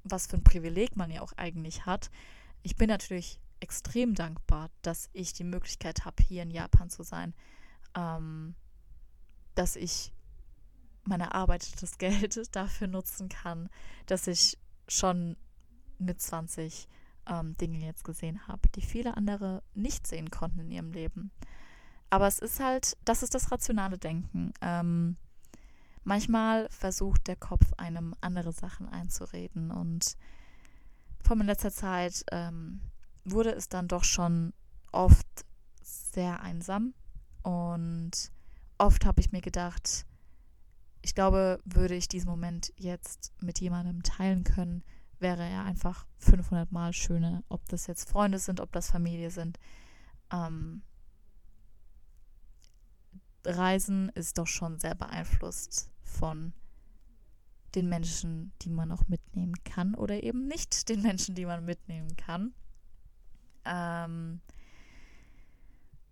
was 0.03 0.27
für 0.27 0.37
ein 0.37 0.43
Privileg 0.43 0.95
man 0.95 1.11
ja 1.11 1.21
auch 1.21 1.33
eigentlich 1.37 1.85
hat. 1.85 2.09
Ich 2.63 2.75
bin 2.75 2.89
natürlich 2.89 3.39
extrem 3.59 4.15
dankbar, 4.15 4.69
dass 4.81 5.09
ich 5.13 5.33
die 5.33 5.43
Möglichkeit 5.43 6.05
habe, 6.05 6.23
hier 6.23 6.43
in 6.43 6.51
Japan 6.51 6.89
zu 6.89 7.03
sein, 7.03 7.33
ähm, 7.95 8.55
dass 9.55 9.75
ich 9.75 10.13
mein 11.03 11.21
erarbeitetes 11.21 11.97
Geld 11.99 12.55
dafür 12.55 12.87
nutzen 12.87 13.29
kann, 13.29 13.69
dass 14.07 14.27
ich 14.27 14.57
schon 14.87 15.37
mit 15.99 16.21
20 16.21 16.87
ähm, 17.27 17.55
Dinge 17.57 17.85
jetzt 17.85 18.03
gesehen 18.03 18.47
habe, 18.47 18.67
die 18.69 18.81
viele 18.81 19.15
andere 19.17 19.61
nicht 19.73 20.07
sehen 20.07 20.31
konnten 20.31 20.59
in 20.59 20.71
ihrem 20.71 20.91
Leben. 20.91 21.31
Aber 22.09 22.27
es 22.27 22.39
ist 22.39 22.59
halt, 22.59 22.97
das 23.05 23.23
ist 23.23 23.35
das 23.35 23.51
rationale 23.51 23.97
Denken. 23.97 24.53
Ähm, 24.61 25.17
manchmal 26.03 26.67
versucht 26.69 27.27
der 27.27 27.35
Kopf 27.35 27.73
einem 27.77 28.15
andere 28.21 28.51
Sachen 28.51 28.89
einzureden 28.89 29.71
und 29.71 30.15
vor 31.21 31.31
allem 31.31 31.41
in 31.41 31.47
letzter 31.47 31.71
Zeit 31.71 32.23
ähm, 32.31 32.81
wurde 33.25 33.51
es 33.51 33.69
dann 33.69 33.87
doch 33.87 34.03
schon 34.03 34.53
oft 34.91 35.27
sehr 35.81 36.41
einsam 36.41 36.93
und 37.43 38.31
oft 38.77 39.05
habe 39.05 39.21
ich 39.21 39.31
mir 39.31 39.41
gedacht, 39.41 40.05
ich 41.01 41.15
glaube, 41.15 41.61
würde 41.63 41.95
ich 41.95 42.07
diesen 42.07 42.29
Moment 42.29 42.73
jetzt 42.77 43.33
mit 43.41 43.59
jemandem 43.59 44.03
teilen 44.03 44.43
können, 44.43 44.83
wäre 45.19 45.43
er 45.43 45.63
einfach 45.63 46.05
500 46.17 46.71
Mal 46.71 46.93
schöner, 46.93 47.43
ob 47.49 47.67
das 47.69 47.87
jetzt 47.87 48.09
Freunde 48.09 48.39
sind, 48.39 48.59
ob 48.59 48.71
das 48.71 48.91
Familie 48.91 49.31
sind. 49.31 49.59
Ähm, 50.31 50.81
Reisen 53.49 54.09
ist 54.09 54.37
doch 54.37 54.47
schon 54.47 54.79
sehr 54.79 54.95
beeinflusst 54.95 55.89
von 56.01 56.53
den 57.75 57.87
Menschen, 57.89 58.51
die 58.61 58.69
man 58.69 58.91
auch 58.91 59.07
mitnehmen 59.07 59.55
kann 59.63 59.95
oder 59.95 60.23
eben 60.23 60.47
nicht 60.47 60.89
den 60.89 61.01
Menschen, 61.01 61.35
die 61.35 61.45
man 61.45 61.65
mitnehmen 61.65 62.15
kann. 62.17 62.53
Ähm 63.65 64.41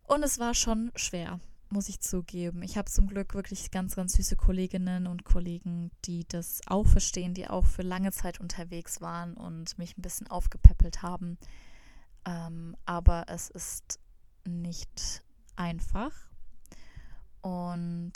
und 0.03 0.23
es 0.23 0.39
war 0.39 0.53
schon 0.53 0.91
schwer, 0.95 1.39
muss 1.69 1.89
ich 1.89 1.99
zugeben. 1.99 2.61
Ich 2.61 2.77
habe 2.77 2.89
zum 2.89 3.07
Glück 3.07 3.33
wirklich 3.33 3.71
ganz, 3.71 3.95
ganz 3.95 4.13
süße 4.13 4.35
Kolleginnen 4.35 5.07
und 5.07 5.25
Kollegen, 5.25 5.91
die 6.05 6.25
das 6.27 6.61
auch 6.67 6.85
verstehen, 6.85 7.33
die 7.33 7.49
auch 7.49 7.65
für 7.65 7.81
lange 7.81 8.11
Zeit 8.11 8.39
unterwegs 8.39 9.01
waren 9.01 9.33
und 9.33 9.77
mich 9.77 9.97
ein 9.97 10.01
bisschen 10.01 10.27
aufgepäppelt 10.27 11.01
haben. 11.01 11.37
Ähm, 12.25 12.75
aber 12.85 13.25
es 13.27 13.49
ist 13.49 13.99
nicht 14.45 15.23
einfach. 15.55 16.26
Und 17.47 18.11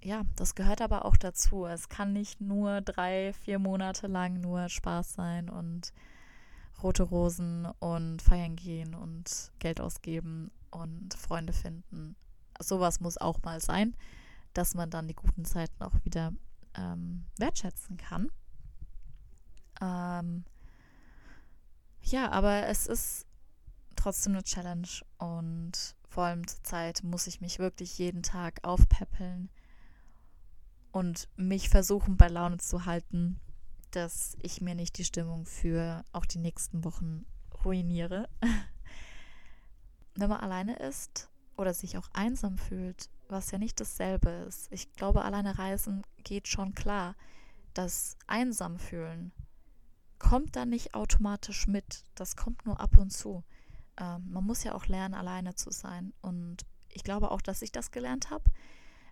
ja, 0.00 0.22
das 0.36 0.54
gehört 0.54 0.80
aber 0.80 1.04
auch 1.04 1.16
dazu. 1.16 1.66
Es 1.66 1.88
kann 1.88 2.12
nicht 2.12 2.40
nur 2.40 2.80
drei, 2.82 3.32
vier 3.32 3.58
Monate 3.58 4.06
lang 4.06 4.40
nur 4.40 4.68
Spaß 4.68 5.14
sein 5.14 5.50
und 5.50 5.92
rote 6.84 7.02
Rosen 7.02 7.66
und 7.80 8.22
feiern 8.22 8.54
gehen 8.54 8.94
und 8.94 9.50
Geld 9.58 9.80
ausgeben 9.80 10.52
und 10.70 11.14
Freunde 11.14 11.52
finden. 11.52 12.14
Sowas 12.60 13.00
muss 13.00 13.18
auch 13.18 13.42
mal 13.42 13.60
sein, 13.60 13.96
dass 14.54 14.74
man 14.74 14.88
dann 14.90 15.08
die 15.08 15.14
guten 15.14 15.44
Zeiten 15.44 15.82
auch 15.82 16.04
wieder 16.04 16.32
ähm, 16.76 17.26
wertschätzen 17.38 17.96
kann. 17.96 18.30
Ähm, 19.80 20.44
ja, 22.02 22.30
aber 22.30 22.68
es 22.68 22.86
ist 22.86 23.26
trotzdem 23.96 24.34
eine 24.34 24.44
Challenge 24.44 24.88
und 25.18 25.96
vor 26.10 26.24
allem 26.24 26.46
zur 26.46 26.62
Zeit 26.64 27.04
muss 27.04 27.28
ich 27.28 27.40
mich 27.40 27.60
wirklich 27.60 27.96
jeden 27.96 28.22
Tag 28.24 28.58
aufpäppeln 28.64 29.48
und 30.90 31.28
mich 31.36 31.68
versuchen 31.68 32.16
bei 32.16 32.26
Laune 32.26 32.58
zu 32.58 32.84
halten, 32.84 33.38
dass 33.92 34.36
ich 34.42 34.60
mir 34.60 34.74
nicht 34.74 34.98
die 34.98 35.04
Stimmung 35.04 35.46
für 35.46 36.04
auch 36.12 36.26
die 36.26 36.38
nächsten 36.38 36.84
Wochen 36.84 37.26
ruiniere. 37.64 38.28
Wenn 40.16 40.28
man 40.28 40.40
alleine 40.40 40.76
ist 40.76 41.30
oder 41.56 41.72
sich 41.74 41.96
auch 41.96 42.08
einsam 42.12 42.58
fühlt, 42.58 43.08
was 43.28 43.52
ja 43.52 43.58
nicht 43.58 43.78
dasselbe 43.78 44.30
ist. 44.48 44.66
Ich 44.72 44.92
glaube, 44.94 45.22
alleine 45.22 45.58
reisen 45.58 46.02
geht 46.24 46.48
schon 46.48 46.74
klar. 46.74 47.14
Das 47.72 48.16
einsam 48.26 48.80
fühlen 48.80 49.30
kommt 50.18 50.56
dann 50.56 50.70
nicht 50.70 50.94
automatisch 50.94 51.68
mit. 51.68 52.04
Das 52.16 52.34
kommt 52.34 52.66
nur 52.66 52.80
ab 52.80 52.98
und 52.98 53.10
zu 53.10 53.44
ähm, 54.00 54.26
man 54.30 54.44
muss 54.44 54.64
ja 54.64 54.74
auch 54.74 54.86
lernen, 54.86 55.14
alleine 55.14 55.54
zu 55.54 55.70
sein. 55.70 56.12
Und 56.22 56.64
ich 56.88 57.04
glaube 57.04 57.30
auch, 57.30 57.42
dass 57.42 57.62
ich 57.62 57.70
das 57.70 57.90
gelernt 57.90 58.30
habe. 58.30 58.44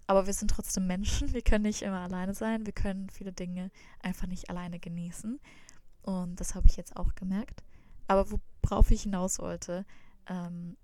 Aber 0.07 0.27
wir 0.27 0.33
sind 0.33 0.51
trotzdem 0.51 0.87
Menschen. 0.87 1.33
Wir 1.35 1.42
können 1.42 1.64
nicht 1.64 1.83
immer 1.83 2.01
alleine 2.01 2.35
sein. 2.35 2.66
Wir 2.66 2.72
können 2.72 3.11
viele 3.11 3.33
Dinge 3.33 3.70
einfach 4.01 4.27
nicht 4.27 4.48
alleine 4.48 4.81
genießen. 4.81 5.38
Und 6.03 6.40
das 6.40 6.55
habe 6.55 6.66
ich 6.66 6.77
jetzt 6.77 6.96
auch 6.96 7.14
gemerkt. 7.14 7.62
Aber 8.07 8.27
worauf 8.62 8.90
ich 8.90 9.03
hinaus 9.03 9.38
wollte, 9.38 9.85
ähm, 10.27 10.77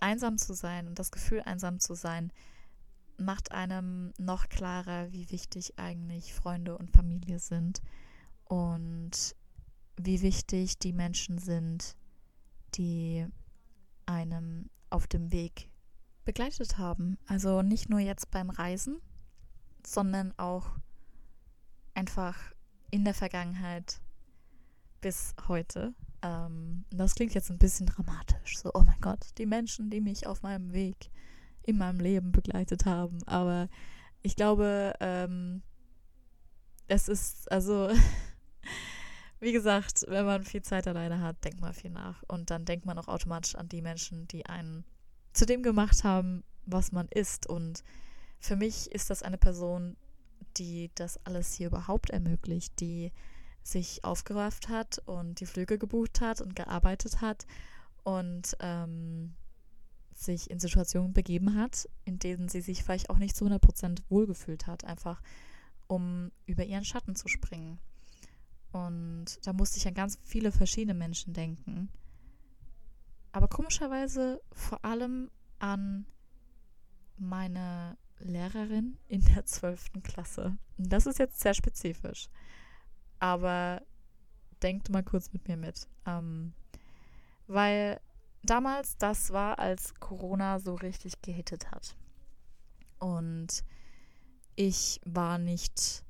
einsam 0.00 0.38
zu 0.38 0.54
sein 0.54 0.86
und 0.86 0.98
das 0.98 1.10
Gefühl, 1.10 1.42
einsam 1.42 1.80
zu 1.80 1.94
sein, 1.94 2.32
macht 3.16 3.50
einem 3.50 4.12
noch 4.18 4.48
klarer, 4.48 5.12
wie 5.12 5.30
wichtig 5.30 5.76
eigentlich 5.76 6.32
Freunde 6.32 6.78
und 6.78 6.92
Familie 6.92 7.40
sind 7.40 7.82
und 8.44 9.34
wie 9.96 10.22
wichtig 10.22 10.78
die 10.78 10.92
Menschen 10.92 11.38
sind, 11.38 11.96
die 12.74 13.26
einem 14.06 14.70
auf 14.90 15.06
dem 15.06 15.32
Weg 15.32 15.70
begleitet 16.24 16.78
haben. 16.78 17.18
Also 17.26 17.62
nicht 17.62 17.88
nur 17.88 18.00
jetzt 18.00 18.30
beim 18.30 18.50
Reisen, 18.50 19.00
sondern 19.86 20.34
auch 20.38 20.76
einfach 21.94 22.36
in 22.90 23.04
der 23.04 23.14
Vergangenheit 23.14 24.00
bis 25.00 25.34
heute. 25.46 25.94
Ähm, 26.22 26.84
das 26.90 27.14
klingt 27.14 27.34
jetzt 27.34 27.50
ein 27.50 27.58
bisschen 27.58 27.86
dramatisch. 27.86 28.58
So, 28.58 28.70
oh 28.74 28.82
mein 28.84 29.00
Gott, 29.00 29.26
die 29.38 29.46
Menschen, 29.46 29.90
die 29.90 30.00
mich 30.00 30.26
auf 30.26 30.42
meinem 30.42 30.72
Weg 30.72 31.10
in 31.62 31.78
meinem 31.78 32.00
Leben 32.00 32.32
begleitet 32.32 32.86
haben. 32.86 33.18
Aber 33.26 33.68
ich 34.22 34.36
glaube, 34.36 34.94
ähm, 35.00 35.62
es 36.88 37.08
ist, 37.08 37.50
also 37.52 37.90
wie 39.40 39.52
gesagt, 39.52 40.04
wenn 40.08 40.26
man 40.26 40.44
viel 40.44 40.62
Zeit 40.62 40.86
alleine 40.88 41.20
hat, 41.20 41.44
denkt 41.44 41.60
man 41.60 41.72
viel 41.72 41.90
nach. 41.90 42.22
Und 42.28 42.50
dann 42.50 42.64
denkt 42.64 42.86
man 42.86 42.98
auch 42.98 43.08
automatisch 43.08 43.54
an 43.54 43.68
die 43.68 43.82
Menschen, 43.82 44.26
die 44.28 44.46
einen 44.46 44.84
zu 45.32 45.46
dem 45.46 45.62
gemacht 45.62 46.04
haben, 46.04 46.42
was 46.66 46.92
man 46.92 47.08
ist. 47.08 47.46
Und 47.46 47.84
für 48.40 48.56
mich 48.56 48.90
ist 48.90 49.10
das 49.10 49.22
eine 49.22 49.38
Person, 49.38 49.96
die 50.56 50.90
das 50.94 51.24
alles 51.24 51.52
hier 51.52 51.68
überhaupt 51.68 52.10
ermöglicht, 52.10 52.80
die 52.80 53.12
sich 53.62 54.04
aufgerafft 54.04 54.68
hat 54.68 54.98
und 55.06 55.40
die 55.40 55.46
Flüge 55.46 55.78
gebucht 55.78 56.20
hat 56.20 56.40
und 56.40 56.56
gearbeitet 56.56 57.20
hat 57.20 57.46
und 58.02 58.56
ähm, 58.60 59.34
sich 60.14 60.50
in 60.50 60.58
Situationen 60.58 61.12
begeben 61.12 61.54
hat, 61.54 61.88
in 62.04 62.18
denen 62.18 62.48
sie 62.48 62.60
sich 62.60 62.82
vielleicht 62.82 63.10
auch 63.10 63.18
nicht 63.18 63.36
zu 63.36 63.44
100% 63.44 64.00
wohlgefühlt 64.08 64.66
hat, 64.66 64.84
einfach 64.84 65.22
um 65.86 66.32
über 66.46 66.64
ihren 66.64 66.84
Schatten 66.84 67.14
zu 67.14 67.28
springen. 67.28 67.78
Und 68.72 69.38
da 69.44 69.52
musste 69.52 69.78
ich 69.78 69.88
an 69.88 69.94
ganz 69.94 70.18
viele 70.22 70.52
verschiedene 70.52 70.94
Menschen 70.94 71.32
denken. 71.32 71.88
Aber 73.32 73.48
komischerweise 73.48 74.40
vor 74.52 74.84
allem 74.84 75.30
an 75.58 76.06
meine 77.16 77.96
Lehrerin 78.20 78.98
in 79.08 79.24
der 79.24 79.44
12. 79.44 80.02
Klasse. 80.02 80.56
Das 80.76 81.06
ist 81.06 81.18
jetzt 81.18 81.40
sehr 81.40 81.54
spezifisch. 81.54 82.28
Aber 83.18 83.82
denkt 84.62 84.90
mal 84.90 85.02
kurz 85.02 85.32
mit 85.32 85.48
mir 85.48 85.56
mit. 85.56 85.88
Ähm, 86.06 86.52
weil 87.46 88.00
damals, 88.42 88.96
das 88.98 89.32
war, 89.32 89.58
als 89.58 89.94
Corona 89.94 90.58
so 90.58 90.74
richtig 90.74 91.20
gehittet 91.22 91.70
hat. 91.70 91.96
Und 92.98 93.64
ich 94.56 95.00
war 95.04 95.38
nicht 95.38 96.02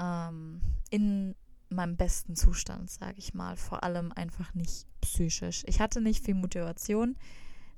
ähm, 0.00 0.60
in 0.90 1.34
meinem 1.68 1.96
besten 1.96 2.34
Zustand, 2.34 2.90
sage 2.90 3.18
ich 3.18 3.34
mal. 3.34 3.56
Vor 3.56 3.84
allem 3.84 4.12
einfach 4.12 4.54
nicht 4.54 4.86
psychisch. 5.00 5.62
Ich 5.66 5.80
hatte 5.80 6.00
nicht 6.00 6.24
viel 6.24 6.34
Motivation, 6.34 7.16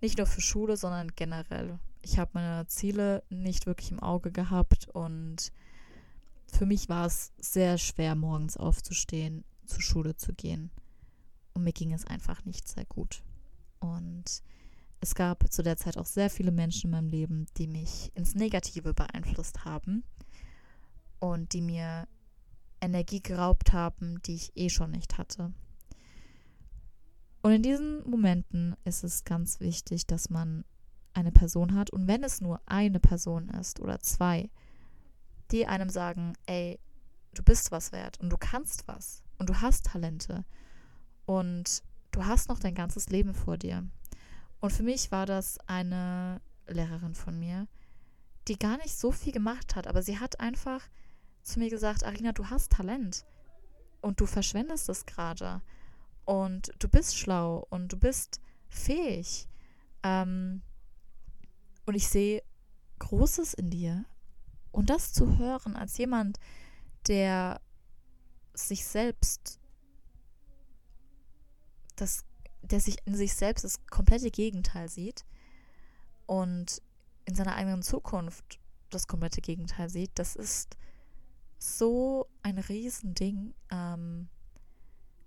nicht 0.00 0.18
nur 0.18 0.26
für 0.26 0.40
Schule, 0.40 0.76
sondern 0.76 1.08
generell. 1.14 1.78
Ich 2.00 2.18
habe 2.18 2.30
meine 2.34 2.66
Ziele 2.66 3.22
nicht 3.28 3.66
wirklich 3.66 3.90
im 3.92 4.00
Auge 4.00 4.32
gehabt 4.32 4.88
und 4.88 5.52
für 6.46 6.66
mich 6.66 6.88
war 6.88 7.06
es 7.06 7.32
sehr 7.38 7.78
schwer, 7.78 8.14
morgens 8.14 8.56
aufzustehen, 8.56 9.44
zur 9.66 9.80
Schule 9.80 10.16
zu 10.16 10.32
gehen. 10.32 10.70
Und 11.54 11.64
mir 11.64 11.72
ging 11.72 11.92
es 11.92 12.06
einfach 12.06 12.44
nicht 12.44 12.68
sehr 12.68 12.84
gut. 12.84 13.22
Und 13.78 14.42
es 15.00 15.14
gab 15.14 15.50
zu 15.52 15.62
der 15.62 15.76
Zeit 15.76 15.96
auch 15.96 16.06
sehr 16.06 16.30
viele 16.30 16.52
Menschen 16.52 16.86
in 16.86 16.90
meinem 16.92 17.08
Leben, 17.08 17.46
die 17.56 17.66
mich 17.66 18.10
ins 18.14 18.34
Negative 18.34 18.94
beeinflusst 18.94 19.64
haben 19.64 20.04
und 21.22 21.52
die 21.52 21.62
mir 21.62 22.08
Energie 22.80 23.22
geraubt 23.22 23.72
haben, 23.72 24.20
die 24.22 24.34
ich 24.34 24.50
eh 24.56 24.68
schon 24.68 24.90
nicht 24.90 25.18
hatte. 25.18 25.54
Und 27.42 27.52
in 27.52 27.62
diesen 27.62 28.08
Momenten 28.10 28.74
ist 28.84 29.04
es 29.04 29.22
ganz 29.22 29.60
wichtig, 29.60 30.04
dass 30.08 30.30
man 30.30 30.64
eine 31.12 31.30
Person 31.30 31.74
hat 31.76 31.90
und 31.90 32.08
wenn 32.08 32.24
es 32.24 32.40
nur 32.40 32.60
eine 32.66 32.98
Person 32.98 33.50
ist 33.50 33.78
oder 33.78 34.00
zwei, 34.00 34.50
die 35.52 35.64
einem 35.68 35.90
sagen, 35.90 36.32
ey, 36.46 36.80
du 37.34 37.44
bist 37.44 37.70
was 37.70 37.92
wert 37.92 38.18
und 38.18 38.30
du 38.30 38.36
kannst 38.36 38.88
was 38.88 39.22
und 39.38 39.48
du 39.48 39.60
hast 39.60 39.86
Talente 39.86 40.44
und 41.24 41.84
du 42.10 42.26
hast 42.26 42.48
noch 42.48 42.58
dein 42.58 42.74
ganzes 42.74 43.10
Leben 43.10 43.32
vor 43.32 43.58
dir. 43.58 43.86
Und 44.58 44.72
für 44.72 44.82
mich 44.82 45.12
war 45.12 45.26
das 45.26 45.58
eine 45.68 46.40
Lehrerin 46.66 47.14
von 47.14 47.38
mir, 47.38 47.68
die 48.48 48.58
gar 48.58 48.76
nicht 48.78 48.96
so 48.98 49.12
viel 49.12 49.32
gemacht 49.32 49.76
hat, 49.76 49.86
aber 49.86 50.02
sie 50.02 50.18
hat 50.18 50.40
einfach 50.40 50.88
zu 51.42 51.58
mir 51.58 51.70
gesagt, 51.70 52.04
Arina, 52.04 52.32
du 52.32 52.48
hast 52.50 52.72
Talent 52.72 53.24
und 54.00 54.20
du 54.20 54.26
verschwendest 54.26 54.88
es 54.88 55.06
gerade 55.06 55.60
und 56.24 56.72
du 56.78 56.88
bist 56.88 57.16
schlau 57.16 57.66
und 57.70 57.92
du 57.92 57.96
bist 57.96 58.40
fähig. 58.68 59.48
Ähm, 60.02 60.62
und 61.86 61.94
ich 61.94 62.08
sehe 62.08 62.42
Großes 62.98 63.54
in 63.54 63.70
dir. 63.70 64.04
Und 64.70 64.88
das 64.88 65.12
zu 65.12 65.38
hören 65.38 65.76
als 65.76 65.98
jemand, 65.98 66.38
der 67.08 67.60
sich 68.54 68.84
selbst 68.84 69.58
das 71.96 72.24
der 72.62 72.80
sich 72.80 72.96
in 73.06 73.16
sich 73.16 73.34
selbst 73.34 73.64
das 73.64 73.84
komplette 73.86 74.30
Gegenteil 74.30 74.88
sieht 74.88 75.24
und 76.26 76.80
in 77.24 77.34
seiner 77.34 77.56
eigenen 77.56 77.82
Zukunft 77.82 78.60
das 78.90 79.08
komplette 79.08 79.40
Gegenteil 79.40 79.88
sieht, 79.88 80.12
das 80.14 80.36
ist 80.36 80.76
so 81.62 82.26
ein 82.42 82.58
Riesending. 82.58 83.54
Ähm, 83.70 84.28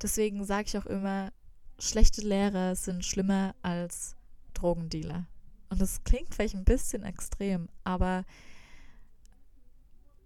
deswegen 0.01 0.43
sage 0.43 0.67
ich 0.67 0.77
auch 0.77 0.85
immer, 0.85 1.31
schlechte 1.79 2.21
Lehrer 2.21 2.75
sind 2.75 3.05
schlimmer 3.05 3.55
als 3.61 4.15
Drogendealer. 4.53 5.27
Und 5.69 5.81
das 5.81 6.03
klingt 6.03 6.35
vielleicht 6.35 6.55
ein 6.55 6.65
bisschen 6.65 7.03
extrem, 7.03 7.69
aber 7.83 8.25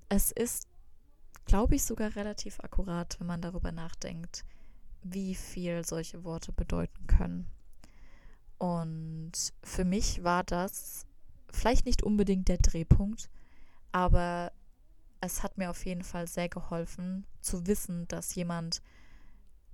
es 0.09 0.31
ist, 0.31 0.67
glaube 1.45 1.75
ich, 1.75 1.83
sogar 1.83 2.15
relativ 2.15 2.59
akkurat, 2.59 3.19
wenn 3.19 3.27
man 3.27 3.41
darüber 3.41 3.71
nachdenkt, 3.71 4.43
wie 5.03 5.35
viel 5.35 5.85
solche 5.85 6.23
Worte 6.23 6.51
bedeuten 6.51 7.05
können. 7.05 7.45
Und 8.57 9.31
für 9.63 9.85
mich 9.85 10.23
war 10.23 10.43
das 10.43 11.05
vielleicht 11.51 11.85
nicht 11.85 12.03
unbedingt 12.03 12.47
der 12.47 12.57
Drehpunkt, 12.57 13.29
aber 13.91 14.51
es 15.21 15.43
hat 15.43 15.57
mir 15.57 15.69
auf 15.69 15.85
jeden 15.85 16.03
Fall 16.03 16.27
sehr 16.27 16.49
geholfen 16.49 17.25
zu 17.41 17.67
wissen, 17.67 18.07
dass 18.07 18.35
jemand 18.35 18.81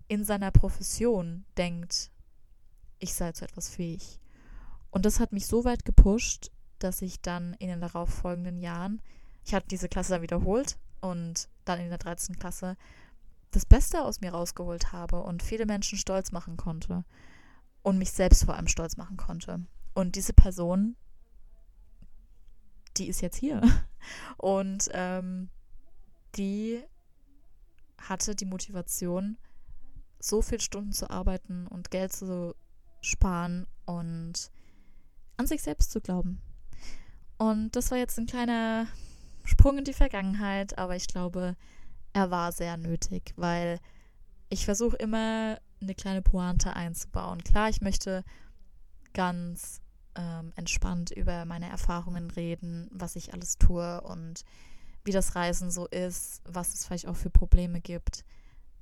in 0.08 0.24
seiner 0.24 0.52
Profession 0.52 1.46
denkt, 1.58 2.12
ich 3.00 3.14
sei 3.14 3.32
zu 3.32 3.46
etwas 3.46 3.70
fähig. 3.70 4.20
Und 4.92 5.06
das 5.06 5.20
hat 5.20 5.34
mich 5.34 5.48
so 5.48 5.66
weit 5.66 5.86
gepusht, 5.86 6.52
dass 6.80 7.02
ich 7.02 7.22
dann 7.22 7.54
in 7.56 7.68
den 7.68 7.82
darauffolgenden 7.82 8.60
Jahren, 8.60 9.02
ich 9.44 9.54
hatte 9.54 9.68
diese 9.68 9.90
Klasse 9.90 10.14
dann 10.14 10.22
wiederholt 10.22 10.78
und 11.02 11.50
dann 11.66 11.80
in 11.80 11.90
der 11.90 11.98
13. 11.98 12.38
Klasse 12.38 12.78
das 13.52 13.66
Beste 13.66 14.04
aus 14.04 14.22
mir 14.22 14.32
rausgeholt 14.32 14.92
habe 14.92 15.22
und 15.22 15.44
viele 15.44 15.66
Menschen 15.66 15.98
stolz 15.98 16.32
machen 16.32 16.58
konnte 16.58 17.06
und 17.84 17.98
mich 17.98 18.12
selbst 18.12 18.46
vor 18.46 18.56
allem 18.56 18.68
stolz 18.68 18.98
machen 18.98 19.18
konnte. 19.18 19.66
Und 19.94 20.16
diese 20.16 20.34
Person, 20.34 20.96
die 22.98 23.08
ist 23.08 23.22
jetzt 23.22 23.38
hier 23.38 23.62
und 24.38 24.90
ähm, 24.94 25.50
die 26.36 26.84
hatte 27.98 28.36
die 28.36 28.46
Motivation, 28.46 29.38
so 30.20 30.42
viele 30.42 30.62
Stunden 30.62 30.92
zu 30.92 31.10
arbeiten 31.10 31.68
und 31.68 31.92
Geld 31.92 32.14
zu 32.14 32.56
sparen 33.02 33.68
und 33.86 34.52
an 35.38 35.48
sich 35.48 35.62
selbst 35.62 35.92
zu 35.92 36.02
glauben. 36.02 36.42
Und 37.38 37.76
das 37.76 37.92
war 37.92 37.98
jetzt 37.98 38.18
ein 38.18 38.28
kleiner 38.28 38.88
Sprung 39.44 39.78
in 39.78 39.84
die 39.84 39.94
Vergangenheit, 39.94 40.78
aber 40.78 40.96
ich 40.96 41.08
glaube, 41.08 41.56
er 42.14 42.32
war 42.32 42.52
sehr 42.52 42.78
nötig, 42.78 43.34
weil 43.36 43.80
ich 44.50 44.66
versuche 44.66 44.96
immer 44.96 45.60
eine 45.82 45.96
kleine 45.96 46.22
Pointe 46.22 46.76
einzubauen. 46.76 47.44
Klar, 47.44 47.70
ich 47.70 47.82
möchte 47.82 48.24
ganz 49.14 49.82
ähm, 50.16 50.54
entspannt 50.56 51.12
über 51.12 51.46
meine 51.46 51.70
Erfahrungen 51.70 52.32
reden, 52.32 52.90
was 52.92 53.16
ich 53.16 53.34
alles 53.34 53.58
tue 53.58 54.02
und 54.02 54.44
wie 55.04 55.12
das 55.12 55.36
Reisen 55.36 55.72
so 55.72 55.88
ist, 55.88 56.42
was 56.46 56.74
es 56.74 56.86
vielleicht 56.86 57.08
auch 57.08 57.16
für 57.16 57.30
Probleme 57.30 57.82
gibt. 57.82 58.26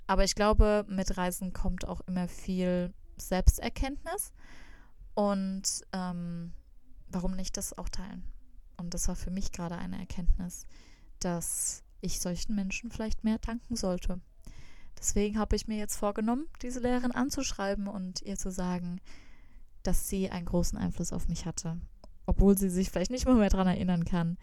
Aber 0.07 0.23
ich 0.23 0.35
glaube, 0.35 0.85
mit 0.87 1.17
Reisen 1.17 1.53
kommt 1.53 1.87
auch 1.87 2.01
immer 2.01 2.27
viel 2.27 2.93
Selbsterkenntnis 3.17 4.33
und 5.15 5.63
ähm, 5.91 6.53
warum 7.09 7.35
nicht 7.35 7.57
das 7.57 7.77
auch 7.77 7.89
teilen? 7.89 8.23
Und 8.77 8.93
das 8.93 9.07
war 9.07 9.15
für 9.15 9.31
mich 9.31 9.51
gerade 9.51 9.77
eine 9.77 9.99
Erkenntnis, 9.99 10.65
dass 11.19 11.83
ich 12.01 12.19
solchen 12.19 12.55
Menschen 12.55 12.91
vielleicht 12.91 13.23
mehr 13.23 13.37
danken 13.37 13.75
sollte. 13.75 14.19
Deswegen 14.97 15.39
habe 15.39 15.55
ich 15.55 15.67
mir 15.67 15.77
jetzt 15.77 15.95
vorgenommen, 15.95 16.47
diese 16.61 16.79
Lehrerin 16.79 17.11
anzuschreiben 17.11 17.87
und 17.87 18.21
ihr 18.21 18.37
zu 18.37 18.51
sagen, 18.51 18.99
dass 19.83 20.07
sie 20.07 20.29
einen 20.29 20.45
großen 20.45 20.77
Einfluss 20.77 21.13
auf 21.13 21.27
mich 21.27 21.45
hatte. 21.45 21.79
Obwohl 22.25 22.57
sie 22.57 22.69
sich 22.69 22.89
vielleicht 22.89 23.11
nicht 23.11 23.25
mehr, 23.25 23.35
mehr 23.35 23.49
daran 23.49 23.67
erinnern 23.67 24.05
kann. 24.05 24.37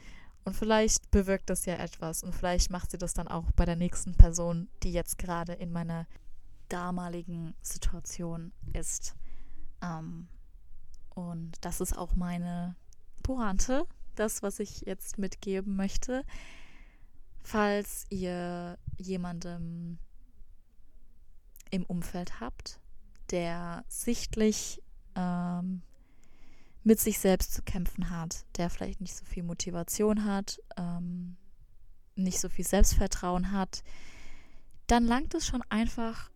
Und 0.45 0.55
vielleicht 0.55 1.11
bewirkt 1.11 1.51
das 1.51 1.67
ja 1.67 1.75
etwas. 1.75 2.23
Und 2.23 2.35
vielleicht 2.35 2.71
macht 2.71 2.91
sie 2.91 2.99
das 2.99 3.15
dann 3.15 3.29
auch 3.29 3.51
bei 3.53 3.65
der 3.65 3.77
nächsten 3.77 4.15
Person, 4.15 4.69
die 4.83 4.93
jetzt 4.93 5.19
gerade 5.19 5.53
in 5.53 5.73
meiner 5.73 6.07
damaligen 6.69 7.55
Situation 7.63 8.53
ist. 8.73 9.15
Ähm, 9.83 10.29
und 11.15 11.53
das 11.61 11.81
ist 11.81 11.97
auch 11.97 12.15
meine 12.15 12.77
Pointe, 13.23 13.87
das, 14.15 14.43
was 14.43 14.61
ich 14.61 14.83
jetzt 14.83 15.19
mitgeben 15.19 15.77
möchte. 15.77 16.25
Falls 17.43 18.07
ihr 18.11 18.79
jemandem 18.99 19.99
im 21.71 21.85
Umfeld 21.85 22.41
habt, 22.41 22.81
der 23.31 23.85
sichtlich 23.89 24.83
ähm, 25.21 25.83
mit 26.83 26.99
sich 26.99 27.19
selbst 27.19 27.53
zu 27.53 27.63
kämpfen 27.63 28.11
hat, 28.11 28.47
der 28.57 28.71
vielleicht 28.71 29.01
nicht 29.01 29.15
so 29.15 29.25
viel 29.25 29.43
Motivation 29.43 30.25
hat, 30.25 30.61
ähm, 30.77 31.37
nicht 32.17 32.41
so 32.41 32.49
viel 32.49 32.67
Selbstvertrauen 32.67 33.53
hat, 33.53 33.83
dann 34.87 35.05
langt 35.05 35.35
es 35.35 35.47
schon 35.47 35.63
einfach, 35.69 36.31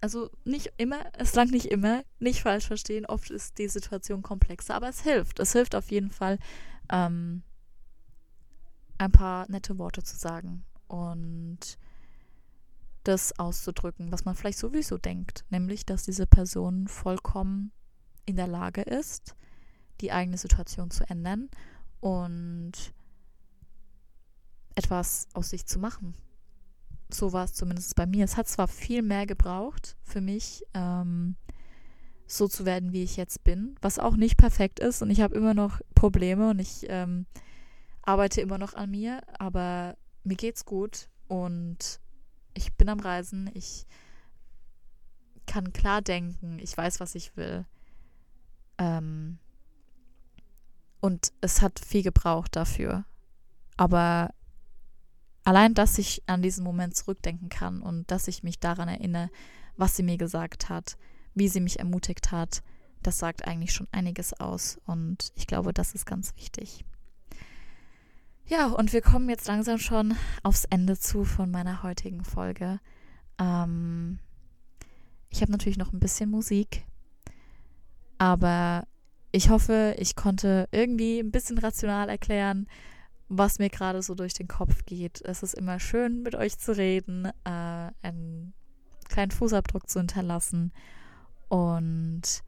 also 0.00 0.30
nicht 0.44 0.72
immer, 0.78 1.00
es 1.18 1.34
langt 1.34 1.52
nicht 1.52 1.66
immer, 1.66 2.02
nicht 2.18 2.42
falsch 2.42 2.66
verstehen, 2.66 3.06
oft 3.06 3.30
ist 3.30 3.58
die 3.58 3.68
Situation 3.68 4.22
komplexer, 4.22 4.74
aber 4.74 4.88
es 4.88 5.02
hilft. 5.02 5.38
Es 5.38 5.52
hilft 5.52 5.74
auf 5.74 5.90
jeden 5.90 6.10
Fall, 6.10 6.38
ähm, 6.90 7.42
ein 8.98 9.12
paar 9.12 9.50
nette 9.50 9.78
Worte 9.78 10.02
zu 10.02 10.16
sagen 10.16 10.64
und 10.86 11.78
das 13.04 13.38
auszudrücken, 13.38 14.12
was 14.12 14.24
man 14.24 14.34
vielleicht 14.34 14.58
sowieso 14.58 14.96
denkt, 14.96 15.44
nämlich, 15.50 15.84
dass 15.84 16.04
diese 16.04 16.26
Person 16.26 16.86
vollkommen 16.86 17.72
in 18.26 18.36
der 18.36 18.46
Lage 18.46 18.82
ist, 18.82 19.34
die 20.00 20.12
eigene 20.12 20.38
Situation 20.38 20.90
zu 20.90 21.08
ändern 21.08 21.48
und 22.00 22.72
etwas 24.74 25.28
aus 25.34 25.50
sich 25.50 25.66
zu 25.66 25.78
machen. 25.78 26.14
So 27.10 27.32
war 27.32 27.44
es 27.44 27.52
zumindest 27.52 27.94
bei 27.94 28.06
mir. 28.06 28.24
Es 28.24 28.36
hat 28.36 28.48
zwar 28.48 28.68
viel 28.68 29.02
mehr 29.02 29.26
gebraucht 29.26 29.96
für 30.02 30.20
mich, 30.20 30.64
ähm, 30.74 31.36
so 32.26 32.48
zu 32.48 32.64
werden, 32.64 32.92
wie 32.92 33.02
ich 33.02 33.16
jetzt 33.16 33.44
bin, 33.44 33.76
was 33.82 33.98
auch 33.98 34.16
nicht 34.16 34.38
perfekt 34.38 34.80
ist 34.80 35.02
und 35.02 35.10
ich 35.10 35.20
habe 35.20 35.34
immer 35.34 35.52
noch 35.52 35.80
Probleme 35.94 36.50
und 36.50 36.58
ich 36.58 36.86
ähm, 36.88 37.26
arbeite 38.02 38.40
immer 38.40 38.58
noch 38.58 38.74
an 38.74 38.90
mir, 38.90 39.20
aber 39.38 39.96
mir 40.24 40.36
geht's 40.36 40.64
gut 40.64 41.08
und 41.28 42.00
ich 42.54 42.72
bin 42.74 42.88
am 42.88 43.00
Reisen, 43.00 43.50
ich 43.54 43.86
kann 45.46 45.72
klar 45.72 46.00
denken, 46.00 46.58
ich 46.58 46.76
weiß, 46.76 47.00
was 47.00 47.14
ich 47.14 47.36
will. 47.36 47.66
Ähm, 48.82 49.38
und 51.00 51.32
es 51.40 51.62
hat 51.62 51.80
viel 51.80 52.02
gebraucht 52.02 52.56
dafür. 52.56 53.04
Aber 53.76 54.34
allein, 55.44 55.74
dass 55.74 55.98
ich 55.98 56.22
an 56.26 56.42
diesen 56.42 56.64
Moment 56.64 56.96
zurückdenken 56.96 57.48
kann 57.48 57.80
und 57.80 58.10
dass 58.10 58.28
ich 58.28 58.42
mich 58.42 58.58
daran 58.60 58.88
erinnere, 58.88 59.30
was 59.76 59.96
sie 59.96 60.02
mir 60.02 60.18
gesagt 60.18 60.68
hat, 60.68 60.96
wie 61.34 61.48
sie 61.48 61.60
mich 61.60 61.78
ermutigt 61.78 62.30
hat, 62.30 62.62
das 63.02 63.18
sagt 63.18 63.46
eigentlich 63.46 63.72
schon 63.72 63.88
einiges 63.90 64.32
aus. 64.34 64.80
Und 64.84 65.32
ich 65.34 65.46
glaube, 65.46 65.72
das 65.72 65.94
ist 65.94 66.06
ganz 66.06 66.36
wichtig. 66.36 66.84
Ja, 68.46 68.66
und 68.66 68.92
wir 68.92 69.00
kommen 69.00 69.28
jetzt 69.28 69.48
langsam 69.48 69.78
schon 69.78 70.16
aufs 70.42 70.64
Ende 70.66 70.98
zu 70.98 71.24
von 71.24 71.50
meiner 71.50 71.82
heutigen 71.82 72.24
Folge. 72.24 72.80
Ähm, 73.38 74.18
ich 75.30 75.40
habe 75.40 75.52
natürlich 75.52 75.78
noch 75.78 75.92
ein 75.92 76.00
bisschen 76.00 76.30
Musik, 76.30 76.84
aber 78.22 78.86
ich 79.32 79.50
hoffe, 79.50 79.96
ich 79.98 80.14
konnte 80.14 80.68
irgendwie 80.70 81.18
ein 81.18 81.32
bisschen 81.32 81.58
rational 81.58 82.08
erklären, 82.08 82.68
was 83.28 83.58
mir 83.58 83.68
gerade 83.68 84.00
so 84.00 84.14
durch 84.14 84.32
den 84.32 84.46
Kopf 84.46 84.84
geht. 84.86 85.20
Es 85.22 85.42
ist 85.42 85.54
immer 85.54 85.80
schön, 85.80 86.22
mit 86.22 86.36
euch 86.36 86.56
zu 86.56 86.76
reden, 86.76 87.24
äh, 87.24 87.90
einen 88.00 88.54
kleinen 89.08 89.32
Fußabdruck 89.32 89.90
zu 89.90 89.98
hinterlassen. 89.98 90.72
Und 91.48 92.44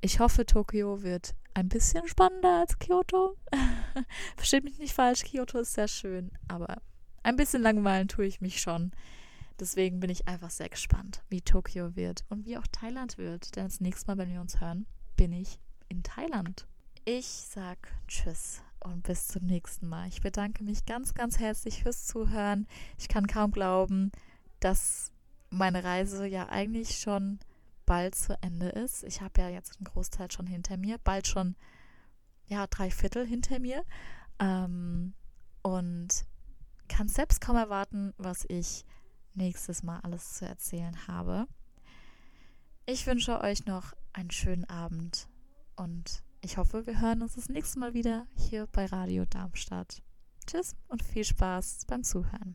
ich 0.00 0.20
hoffe, 0.20 0.46
Tokio 0.46 1.02
wird 1.02 1.34
ein 1.52 1.68
bisschen 1.68 2.08
spannender 2.08 2.60
als 2.60 2.78
Kyoto. 2.78 3.36
Versteht 4.36 4.64
mich 4.64 4.78
nicht 4.78 4.94
falsch, 4.94 5.24
Kyoto 5.24 5.58
ist 5.58 5.74
sehr 5.74 5.88
schön, 5.88 6.30
aber 6.48 6.80
ein 7.22 7.36
bisschen 7.36 7.60
langweilen 7.60 8.08
tue 8.08 8.24
ich 8.24 8.40
mich 8.40 8.58
schon. 8.58 8.92
Deswegen 9.60 10.00
bin 10.00 10.08
ich 10.08 10.26
einfach 10.26 10.50
sehr 10.50 10.70
gespannt, 10.70 11.22
wie 11.28 11.42
Tokio 11.42 11.94
wird 11.94 12.24
und 12.30 12.46
wie 12.46 12.56
auch 12.56 12.66
Thailand 12.72 13.18
wird. 13.18 13.54
Denn 13.54 13.64
das 13.64 13.80
nächste 13.80 14.06
Mal, 14.06 14.18
wenn 14.18 14.32
wir 14.32 14.40
uns 14.40 14.60
hören, 14.60 14.86
bin 15.16 15.32
ich 15.32 15.58
in 15.88 16.02
Thailand. 16.02 16.66
Ich 17.04 17.26
sag 17.26 17.78
Tschüss 18.08 18.62
und 18.80 19.02
bis 19.02 19.28
zum 19.28 19.46
nächsten 19.46 19.88
Mal. 19.88 20.08
Ich 20.08 20.20
bedanke 20.20 20.64
mich 20.64 20.84
ganz, 20.86 21.14
ganz 21.14 21.38
herzlich 21.38 21.82
fürs 21.82 22.06
Zuhören. 22.06 22.66
Ich 22.98 23.08
kann 23.08 23.26
kaum 23.26 23.50
glauben, 23.50 24.10
dass 24.60 25.12
meine 25.50 25.84
Reise 25.84 26.26
ja 26.26 26.48
eigentlich 26.48 26.98
schon 26.98 27.38
bald 27.86 28.14
zu 28.14 28.40
Ende 28.42 28.68
ist. 28.68 29.04
Ich 29.04 29.20
habe 29.20 29.40
ja 29.40 29.48
jetzt 29.48 29.76
einen 29.76 29.84
Großteil 29.84 30.30
schon 30.30 30.46
hinter 30.46 30.76
mir, 30.76 30.98
bald 30.98 31.26
schon 31.26 31.56
ja 32.46 32.66
drei 32.66 32.90
Viertel 32.90 33.26
hinter 33.26 33.58
mir 33.58 33.84
ähm, 34.38 35.14
und 35.62 36.24
kann 36.88 37.08
selbst 37.08 37.40
kaum 37.40 37.56
erwarten, 37.56 38.12
was 38.18 38.44
ich 38.48 38.84
nächstes 39.34 39.82
Mal 39.82 40.00
alles 40.00 40.34
zu 40.34 40.46
erzählen 40.46 41.06
habe. 41.06 41.46
Ich 42.86 43.06
wünsche 43.06 43.40
euch 43.40 43.64
noch 43.66 43.94
einen 44.14 44.30
schönen 44.30 44.64
Abend 44.64 45.28
und 45.76 46.22
ich 46.40 46.56
hoffe, 46.56 46.86
wir 46.86 47.00
hören 47.00 47.22
uns 47.22 47.34
das 47.34 47.48
nächste 47.48 47.78
Mal 47.78 47.94
wieder 47.94 48.26
hier 48.36 48.66
bei 48.70 48.86
Radio 48.86 49.24
Darmstadt. 49.24 50.02
Tschüss 50.46 50.76
und 50.88 51.02
viel 51.02 51.24
Spaß 51.24 51.86
beim 51.86 52.04
Zuhören. 52.04 52.52